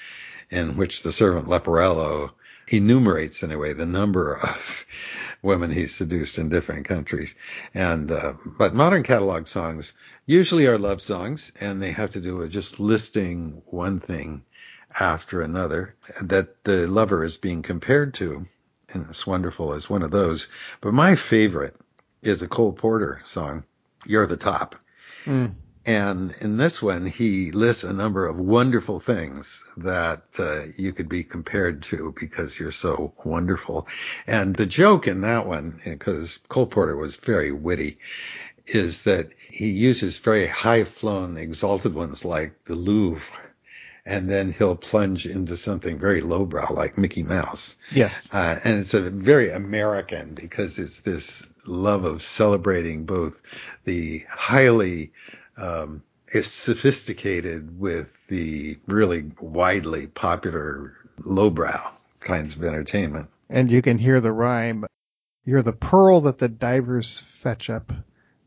in 0.51 0.77
which 0.77 1.03
the 1.03 1.13
servant 1.13 1.49
Leporello 1.49 2.31
enumerates 2.71 3.43
anyway 3.43 3.73
the 3.73 3.87
number 3.87 4.35
of 4.35 4.87
women 5.43 5.71
he's 5.71 5.95
seduced 5.95 6.39
in 6.39 6.49
different 6.49 6.87
countries. 6.87 7.35
And 7.75 8.11
uh, 8.11 8.35
but 8.59 8.75
modern 8.75 9.03
catalog 9.03 9.47
songs 9.47 9.95
usually 10.27 10.67
are 10.67 10.79
love 10.79 11.03
songs, 11.03 11.53
and 11.61 11.81
they 11.81 11.93
have 11.93 12.11
to 12.11 12.21
do 12.21 12.37
with 12.37 12.51
just 12.51 12.81
listing 12.81 13.63
one 13.67 14.01
thing 14.01 14.45
after 14.99 15.43
another 15.43 15.95
that 16.23 16.65
the 16.65 16.87
lover 16.87 17.25
is 17.25 17.39
being 17.39 17.63
compared 17.63 18.15
to. 18.15 18.47
And 18.93 19.07
it's 19.09 19.27
wonderful 19.27 19.73
as 19.75 19.89
one 19.89 20.03
of 20.03 20.11
those. 20.11 20.49
But 20.81 20.95
my 20.95 21.15
favorite 21.15 21.77
is 22.23 22.43
a 22.43 22.49
Cole 22.49 22.73
Porter 22.73 23.23
song 23.25 23.65
you're 24.07 24.27
the 24.27 24.37
top. 24.37 24.77
Mm. 25.25 25.53
And 25.91 26.33
in 26.41 26.57
this 26.57 26.81
one, 26.81 27.05
he 27.05 27.51
lists 27.51 27.83
a 27.83 27.93
number 27.93 28.25
of 28.25 28.39
wonderful 28.39 29.01
things 29.01 29.65
that 29.79 30.23
uh, 30.39 30.67
you 30.79 30.93
could 30.93 31.09
be 31.09 31.25
compared 31.25 31.83
to 31.85 32.15
because 32.19 32.61
you're 32.61 32.71
so 32.71 33.13
wonderful. 33.25 33.89
And 34.25 34.55
the 34.55 34.67
joke 34.67 35.09
in 35.09 35.23
that 35.23 35.49
one, 35.49 35.81
because 35.85 36.37
Cole 36.49 36.67
Porter 36.67 36.97
was 36.97 37.17
very 37.17 37.51
witty, 37.51 37.99
is 38.67 39.03
that 39.03 39.31
he 39.49 39.71
uses 39.71 40.19
very 40.19 40.47
high 40.47 40.85
flown, 40.85 41.37
exalted 41.37 41.93
ones 41.93 42.25
like 42.25 42.63
the 42.67 42.77
Louvre 42.77 43.37
and 44.07 44.31
then 44.31 44.53
he'll 44.53 44.77
plunge 44.77 45.27
into 45.27 45.57
something 45.57 45.99
very 45.99 46.21
lowbrow 46.21 46.73
like 46.73 46.97
Mickey 46.97 47.23
Mouse. 47.23 47.77
Yes. 47.93 48.33
Uh, 48.33 48.59
and 48.65 48.79
it's 48.79 48.95
a 48.95 49.03
very 49.11 49.51
American 49.51 50.35
because 50.35 50.79
it's 50.79 51.03
this 51.03 51.47
love 51.69 52.05
of 52.05 52.23
celebrating 52.23 53.05
both 53.05 53.43
the 53.85 54.25
highly 54.31 55.13
um, 55.57 56.03
is 56.29 56.51
sophisticated 56.51 57.79
with 57.79 58.27
the 58.29 58.79
really 58.87 59.31
widely 59.41 60.07
popular 60.07 60.93
lowbrow 61.27 61.91
kinds 62.21 62.57
of 62.57 62.65
entertainment. 62.65 63.29
and 63.49 63.71
you 63.71 63.83
can 63.83 63.99
hear 63.99 64.21
the 64.21 64.33
rhyme. 64.33 64.85
You're 65.45 65.63
the 65.63 65.73
pearl 65.73 66.23
that 66.23 66.39
the 66.39 66.49
divers 66.49 67.19
fetch 67.19 67.71
up, 67.71 67.93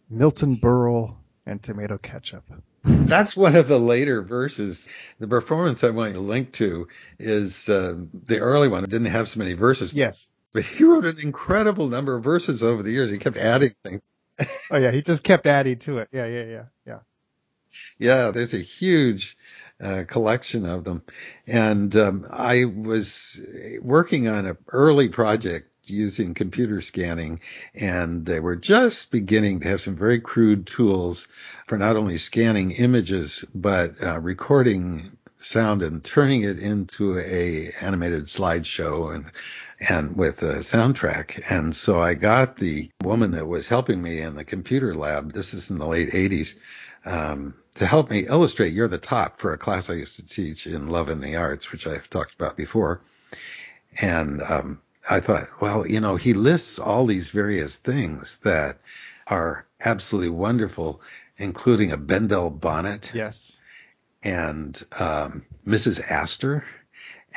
Milton 0.09 0.57
Berle 0.57 1.15
and 1.45 1.61
tomato 1.61 1.97
ketchup. 1.97 2.43
That's 2.83 3.35
one 3.35 3.55
of 3.55 3.67
the 3.67 3.79
later 3.79 4.21
verses. 4.21 4.87
The 5.19 5.27
performance 5.27 5.83
I 5.83 5.89
want 5.89 6.13
to 6.13 6.19
link 6.19 6.53
to 6.53 6.87
is 7.17 7.67
uh, 7.69 7.95
the 8.25 8.39
early 8.39 8.67
one. 8.67 8.83
It 8.83 8.89
didn't 8.89 9.07
have 9.07 9.27
so 9.27 9.39
many 9.39 9.53
verses. 9.53 9.93
Yes. 9.93 10.27
But 10.53 10.63
he 10.63 10.83
wrote 10.83 11.05
an 11.05 11.15
incredible 11.23 11.87
number 11.87 12.15
of 12.15 12.23
verses 12.23 12.63
over 12.63 12.83
the 12.83 12.91
years. 12.91 13.09
He 13.09 13.17
kept 13.17 13.37
adding 13.37 13.71
things. 13.81 14.07
Oh 14.71 14.77
yeah, 14.77 14.91
he 14.91 15.01
just 15.01 15.23
kept 15.23 15.45
adding 15.47 15.79
to 15.79 15.99
it. 15.99 16.09
Yeah, 16.11 16.25
yeah, 16.25 16.43
yeah, 16.43 16.63
yeah. 16.85 16.99
Yeah, 17.97 18.31
there's 18.31 18.53
a 18.53 18.59
huge 18.59 19.37
uh, 19.81 20.03
collection 20.07 20.65
of 20.65 20.83
them. 20.83 21.03
And 21.47 21.95
um, 21.95 22.25
I 22.31 22.65
was 22.65 23.41
working 23.81 24.27
on 24.27 24.45
an 24.45 24.57
early 24.69 25.09
project 25.09 25.69
using 25.85 26.33
computer 26.33 26.79
scanning 26.81 27.39
and 27.73 28.25
they 28.25 28.39
were 28.39 28.55
just 28.55 29.11
beginning 29.11 29.59
to 29.59 29.67
have 29.67 29.81
some 29.81 29.97
very 29.97 30.19
crude 30.19 30.65
tools 30.65 31.27
for 31.67 31.77
not 31.77 31.97
only 31.97 32.17
scanning 32.17 32.71
images 32.71 33.43
but 33.53 34.01
uh, 34.01 34.17
recording 34.19 35.17
sound 35.37 35.81
and 35.81 36.01
turning 36.01 36.43
it 36.43 36.57
into 36.57 37.19
a 37.19 37.69
animated 37.81 38.25
slideshow 38.27 39.13
and 39.13 39.25
and 39.89 40.15
with 40.17 40.43
a 40.43 40.57
soundtrack. 40.57 41.41
And 41.49 41.75
so 41.75 41.99
I 41.99 42.13
got 42.13 42.57
the 42.57 42.89
woman 43.01 43.31
that 43.31 43.47
was 43.47 43.67
helping 43.67 44.01
me 44.01 44.21
in 44.21 44.35
the 44.35 44.43
computer 44.45 44.93
lab. 44.93 45.31
This 45.31 45.53
is 45.53 45.71
in 45.71 45.77
the 45.77 45.87
late 45.87 46.11
80s. 46.11 46.57
Um, 47.05 47.55
to 47.75 47.85
help 47.85 48.09
me 48.09 48.27
illustrate 48.27 48.73
You're 48.73 48.87
the 48.87 48.97
Top 48.97 49.37
for 49.37 49.53
a 49.53 49.57
class 49.57 49.89
I 49.89 49.95
used 49.95 50.17
to 50.17 50.25
teach 50.27 50.67
in 50.67 50.87
Love 50.87 51.09
and 51.09 51.21
the 51.21 51.35
Arts, 51.35 51.71
which 51.71 51.87
I've 51.87 52.09
talked 52.09 52.35
about 52.35 52.55
before. 52.55 53.01
And 53.99 54.41
um, 54.41 54.79
I 55.09 55.19
thought, 55.19 55.43
well, 55.61 55.87
you 55.87 55.99
know, 55.99 56.15
he 56.15 56.33
lists 56.33 56.79
all 56.79 57.05
these 57.05 57.29
various 57.29 57.77
things 57.77 58.37
that 58.39 58.77
are 59.27 59.65
absolutely 59.83 60.29
wonderful, 60.29 61.01
including 61.37 61.91
a 61.91 61.97
Bendel 61.97 62.51
bonnet. 62.51 63.11
Yes. 63.13 63.59
And 64.23 64.81
um, 64.97 65.43
Mrs. 65.65 66.01
Astor. 66.09 66.63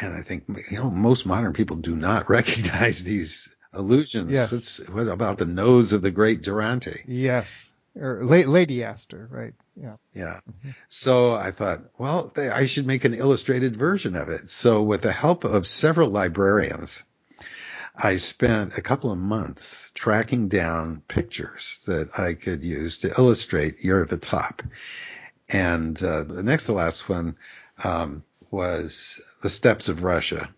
And 0.01 0.13
I 0.13 0.23
think, 0.23 0.45
you 0.71 0.79
know, 0.79 0.91
most 0.91 1.27
modern 1.27 1.53
people 1.53 1.77
do 1.77 1.97
not 1.97 2.29
recognize 2.31 3.05
these 3.05 3.57
allusions. 3.73 4.31
Yes. 4.31 4.53
What's, 4.53 4.89
what 4.89 5.09
about 5.09 5.39
the 5.39 5.47
nose 5.47 5.93
of 5.93 6.03
the 6.03 6.11
great 6.11 6.43
Durante? 6.43 7.03
Yes. 7.07 7.73
Or 7.99 8.25
Lady 8.25 8.85
Astor, 8.85 9.27
right? 9.31 9.55
Yeah. 9.75 9.97
Yeah. 10.15 10.41
Mm-hmm. 10.51 10.71
So 10.89 11.35
I 11.35 11.51
thought, 11.51 11.81
well, 11.99 12.33
I 12.37 12.67
should 12.67 12.87
make 12.87 13.05
an 13.05 13.15
illustrated 13.15 13.77
version 13.77 14.17
of 14.17 14.29
it. 14.29 14.51
So 14.51 14.83
with 14.83 15.03
the 15.03 15.13
help 15.13 15.45
of 15.45 15.67
several 15.67 16.11
librarians, 16.11 17.05
I 17.97 18.19
spent 18.19 18.77
a 18.77 18.83
couple 18.83 19.11
of 19.11 19.19
months 19.19 19.91
tracking 19.95 20.49
down 20.49 21.03
pictures 21.09 21.83
that 21.87 22.19
I 22.19 22.35
could 22.35 22.63
use 22.63 22.99
to 22.99 23.15
illustrate 23.17 23.83
You're 23.83 24.05
the 24.05 24.19
Top. 24.19 24.63
And 25.49 26.03
uh, 26.03 26.25
the 26.25 26.43
next 26.43 26.67
to 26.67 26.75
last 26.75 27.09
one 27.09 27.37
um, 27.83 28.25
was 28.57 29.21
The 29.43 29.51
Steppes 29.51 29.91
of 29.91 30.03
Russia. 30.03 30.49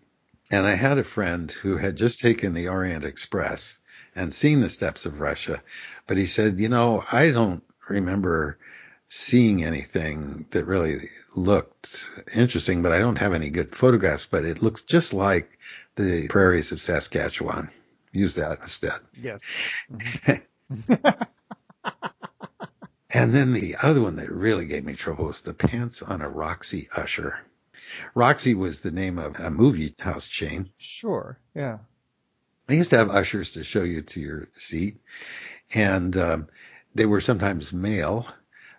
And 0.49 0.65
I 0.65 0.73
had 0.73 0.97
a 0.97 1.03
friend 1.03 1.51
who 1.51 1.75
had 1.75 1.97
just 1.97 2.21
taken 2.21 2.53
the 2.53 2.69
Orient 2.69 3.03
Express 3.03 3.77
and 4.15 4.33
seen 4.33 4.61
the 4.61 4.69
steppes 4.69 5.05
of 5.05 5.19
Russia, 5.19 5.61
but 6.07 6.17
he 6.17 6.25
said, 6.25 6.59
you 6.59 6.69
know, 6.69 7.03
I 7.11 7.31
don't 7.31 7.63
remember 7.89 8.57
seeing 9.05 9.63
anything 9.63 10.47
that 10.51 10.65
really 10.65 11.09
looked 11.35 12.09
interesting, 12.33 12.81
but 12.81 12.93
I 12.93 12.99
don't 12.99 13.19
have 13.19 13.33
any 13.33 13.49
good 13.49 13.75
photographs, 13.75 14.25
but 14.25 14.45
it 14.45 14.61
looks 14.61 14.81
just 14.81 15.13
like 15.13 15.59
the 15.95 16.27
prairies 16.29 16.71
of 16.71 16.81
Saskatchewan. 16.81 17.69
Use 18.11 18.35
that 18.35 18.59
instead. 18.61 18.99
Yes. 19.21 19.75
And 23.11 23.33
then 23.33 23.53
the 23.53 23.75
other 23.81 24.01
one 24.01 24.17
that 24.17 24.31
really 24.31 24.65
gave 24.65 24.85
me 24.85 24.93
trouble 24.93 25.25
was 25.25 25.41
the 25.41 25.53
pants 25.53 26.03
on 26.03 26.21
a 26.21 26.29
Roxy 26.29 26.87
Usher. 26.95 27.39
Roxy 28.13 28.55
was 28.55 28.81
the 28.81 28.91
name 28.91 29.19
of 29.19 29.39
a 29.39 29.49
movie 29.49 29.93
house 29.99 30.27
chain. 30.27 30.69
Sure. 30.77 31.39
Yeah. 31.53 31.79
They 32.67 32.77
used 32.77 32.91
to 32.91 32.97
have 32.97 33.09
ushers 33.09 33.53
to 33.53 33.63
show 33.63 33.83
you 33.83 34.01
to 34.03 34.19
your 34.19 34.47
seat, 34.55 34.97
and 35.73 36.15
um, 36.15 36.47
they 36.93 37.05
were 37.05 37.21
sometimes 37.21 37.73
male. 37.73 38.27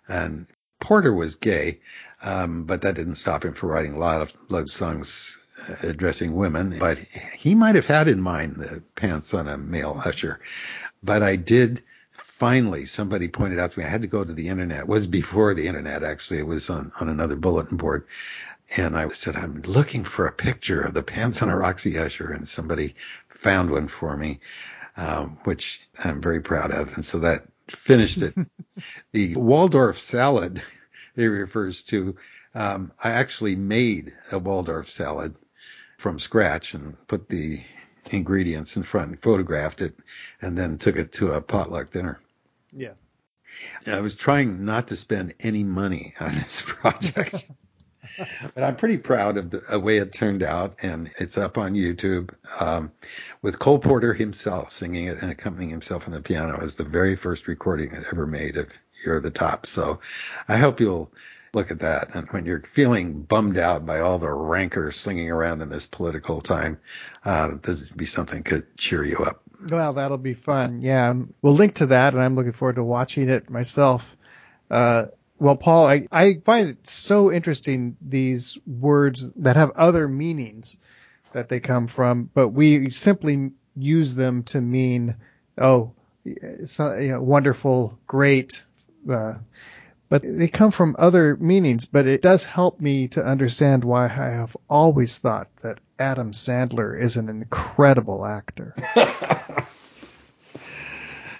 And 0.07 0.47
Porter 0.79 1.13
was 1.13 1.35
gay, 1.35 1.81
um, 2.21 2.63
but 2.63 2.83
that 2.83 2.95
didn't 2.95 3.15
stop 3.15 3.43
him 3.43 3.53
from 3.53 3.69
writing 3.69 3.93
a 3.93 3.99
lot 3.99 4.21
of 4.21 4.33
love 4.49 4.69
songs 4.69 5.43
addressing 5.83 6.33
women, 6.33 6.77
but 6.79 6.97
he 6.97 7.53
might 7.53 7.75
have 7.75 7.85
had 7.85 8.07
in 8.07 8.21
mind 8.21 8.55
the 8.55 8.81
pants 8.95 9.33
on 9.33 9.47
a 9.47 9.57
male 9.57 10.01
usher. 10.03 10.39
But 11.03 11.21
I 11.21 11.35
did 11.35 11.83
finally, 12.41 12.85
somebody 12.85 13.27
pointed 13.27 13.59
out 13.59 13.71
to 13.71 13.79
me, 13.79 13.85
I 13.85 13.89
had 13.89 14.01
to 14.01 14.07
go 14.07 14.23
to 14.23 14.33
the 14.33 14.49
internet. 14.49 14.79
It 14.79 14.87
was 14.87 15.05
before 15.05 15.53
the 15.53 15.67
internet, 15.67 16.03
actually. 16.03 16.39
It 16.39 16.47
was 16.47 16.71
on, 16.71 16.91
on 16.99 17.07
another 17.07 17.35
bulletin 17.35 17.77
board. 17.77 18.07
And 18.77 18.97
I 18.97 19.07
said, 19.09 19.35
I'm 19.35 19.61
looking 19.61 20.03
for 20.03 20.27
a 20.27 20.31
picture 20.31 20.81
of 20.81 20.93
the 20.93 21.03
pants 21.03 21.41
on 21.41 21.49
a 21.49 21.57
Roxy 21.57 21.97
Usher. 21.97 22.31
And 22.31 22.47
somebody 22.47 22.95
found 23.27 23.69
one 23.69 23.87
for 23.87 24.15
me, 24.15 24.39
um, 24.95 25.37
which 25.43 25.81
I'm 26.03 26.21
very 26.21 26.41
proud 26.41 26.71
of. 26.71 26.95
And 26.95 27.03
so 27.03 27.19
that 27.19 27.41
finished 27.69 28.21
it. 28.21 28.33
the 29.11 29.35
Waldorf 29.35 29.97
salad 29.97 30.61
it 31.15 31.25
refers 31.25 31.83
to, 31.83 32.15
um, 32.55 32.91
I 33.03 33.11
actually 33.11 33.55
made 33.55 34.13
a 34.31 34.39
Waldorf 34.39 34.89
salad 34.89 35.35
from 35.97 36.19
scratch 36.19 36.73
and 36.73 36.95
put 37.07 37.29
the 37.29 37.61
ingredients 38.09 38.77
in 38.77 38.83
front 38.83 39.11
and 39.11 39.21
photographed 39.21 39.81
it 39.81 39.95
and 40.41 40.57
then 40.57 40.77
took 40.77 40.95
it 40.95 41.13
to 41.13 41.31
a 41.31 41.41
potluck 41.41 41.91
dinner. 41.91 42.19
Yes. 42.71 43.05
I 43.85 43.99
was 44.01 44.15
trying 44.15 44.65
not 44.65 44.87
to 44.87 44.95
spend 44.95 45.33
any 45.39 45.63
money 45.63 46.13
on 46.19 46.29
this 46.29 46.61
project. 46.65 47.45
but 48.55 48.63
I'm 48.63 48.75
pretty 48.75 48.97
proud 48.97 49.37
of 49.37 49.51
the 49.51 49.79
way 49.79 49.97
it 49.97 50.13
turned 50.13 50.43
out, 50.43 50.75
and 50.81 51.09
it's 51.19 51.37
up 51.37 51.57
on 51.57 51.73
YouTube 51.73 52.33
um, 52.59 52.91
with 53.41 53.59
Cole 53.59 53.79
Porter 53.79 54.13
himself 54.13 54.71
singing 54.71 55.05
it 55.05 55.21
and 55.21 55.31
accompanying 55.31 55.71
himself 55.71 56.07
on 56.07 56.13
the 56.13 56.21
piano 56.21 56.59
as 56.61 56.75
the 56.75 56.83
very 56.83 57.15
first 57.15 57.47
recording 57.47 57.93
I 57.93 57.99
ever 58.11 58.27
made 58.27 58.57
of 58.57 58.69
"You're 59.05 59.21
the 59.21 59.31
Top." 59.31 59.65
So 59.65 59.99
I 60.47 60.57
hope 60.57 60.79
you'll 60.79 61.11
look 61.53 61.71
at 61.71 61.79
that. 61.79 62.15
And 62.15 62.27
when 62.29 62.45
you're 62.45 62.61
feeling 62.61 63.21
bummed 63.21 63.57
out 63.57 63.85
by 63.85 63.99
all 63.99 64.19
the 64.19 64.31
rancor 64.31 64.91
slinging 64.91 65.29
around 65.29 65.61
in 65.61 65.69
this 65.69 65.85
political 65.85 66.41
time, 66.41 66.79
uh, 67.25 67.51
this 67.61 67.89
would 67.89 67.97
be 67.97 68.05
something 68.05 68.43
could 68.43 68.77
cheer 68.77 69.03
you 69.03 69.17
up. 69.17 69.41
Well, 69.69 69.93
that'll 69.93 70.17
be 70.17 70.33
fun. 70.33 70.81
Yeah. 70.81 71.13
We'll 71.41 71.53
link 71.53 71.75
to 71.75 71.87
that 71.87 72.13
and 72.13 72.21
I'm 72.21 72.35
looking 72.35 72.53
forward 72.53 72.75
to 72.75 72.83
watching 72.83 73.29
it 73.29 73.49
myself. 73.49 74.17
Uh, 74.69 75.07
well, 75.41 75.55
Paul, 75.55 75.87
I, 75.87 76.05
I 76.11 76.35
find 76.35 76.69
it 76.69 76.85
so 76.87 77.31
interesting 77.31 77.97
these 77.99 78.59
words 78.67 79.33
that 79.33 79.55
have 79.55 79.71
other 79.71 80.07
meanings 80.07 80.79
that 81.33 81.49
they 81.49 81.59
come 81.59 81.87
from, 81.87 82.29
but 82.31 82.49
we 82.49 82.91
simply 82.91 83.51
use 83.75 84.13
them 84.13 84.43
to 84.43 84.61
mean, 84.61 85.15
oh, 85.57 85.93
so, 86.65 86.95
you 86.95 87.13
know, 87.13 87.23
wonderful, 87.23 87.97
great, 88.05 88.63
uh, 89.09 89.33
but 90.09 90.21
they 90.23 90.47
come 90.47 90.69
from 90.69 90.95
other 90.99 91.35
meanings. 91.37 91.85
But 91.85 92.05
it 92.05 92.21
does 92.21 92.43
help 92.43 92.79
me 92.79 93.07
to 93.09 93.25
understand 93.25 93.83
why 93.83 94.03
I 94.03 94.07
have 94.09 94.55
always 94.69 95.17
thought 95.17 95.47
that 95.63 95.79
Adam 95.97 96.33
Sandler 96.33 97.01
is 97.01 97.17
an 97.17 97.29
incredible 97.29 98.27
actor. 98.27 98.75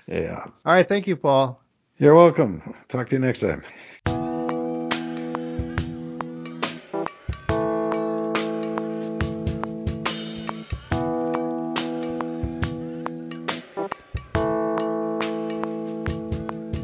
yeah. 0.07 0.39
All 0.39 0.53
right. 0.65 0.87
Thank 0.87 1.05
you, 1.05 1.17
Paul. 1.17 1.61
You're 1.99 2.15
welcome. 2.15 2.63
Talk 2.87 3.09
to 3.09 3.15
you 3.15 3.19
next 3.19 3.41
time. 3.41 3.61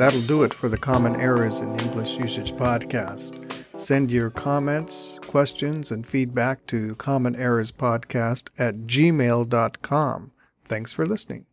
That'll 0.08 0.22
do 0.22 0.44
it 0.44 0.54
for 0.54 0.70
the 0.70 0.78
Common 0.78 1.18
Errors 1.18 1.60
in 1.60 1.78
English 1.82 2.18
Usage 2.18 2.54
podcast. 2.54 3.44
Send 3.78 4.10
your 4.10 4.30
comments, 4.30 5.20
questions, 5.28 5.92
and 5.92 6.08
feedback 6.08 6.66
to 6.68 6.96
Common 6.96 7.36
Errors 7.36 7.74
Podcast 7.74 8.48
at 8.58 8.76
gmail.com. 8.76 10.32
Thanks 10.70 10.94
for 10.94 11.06
listening. 11.06 11.46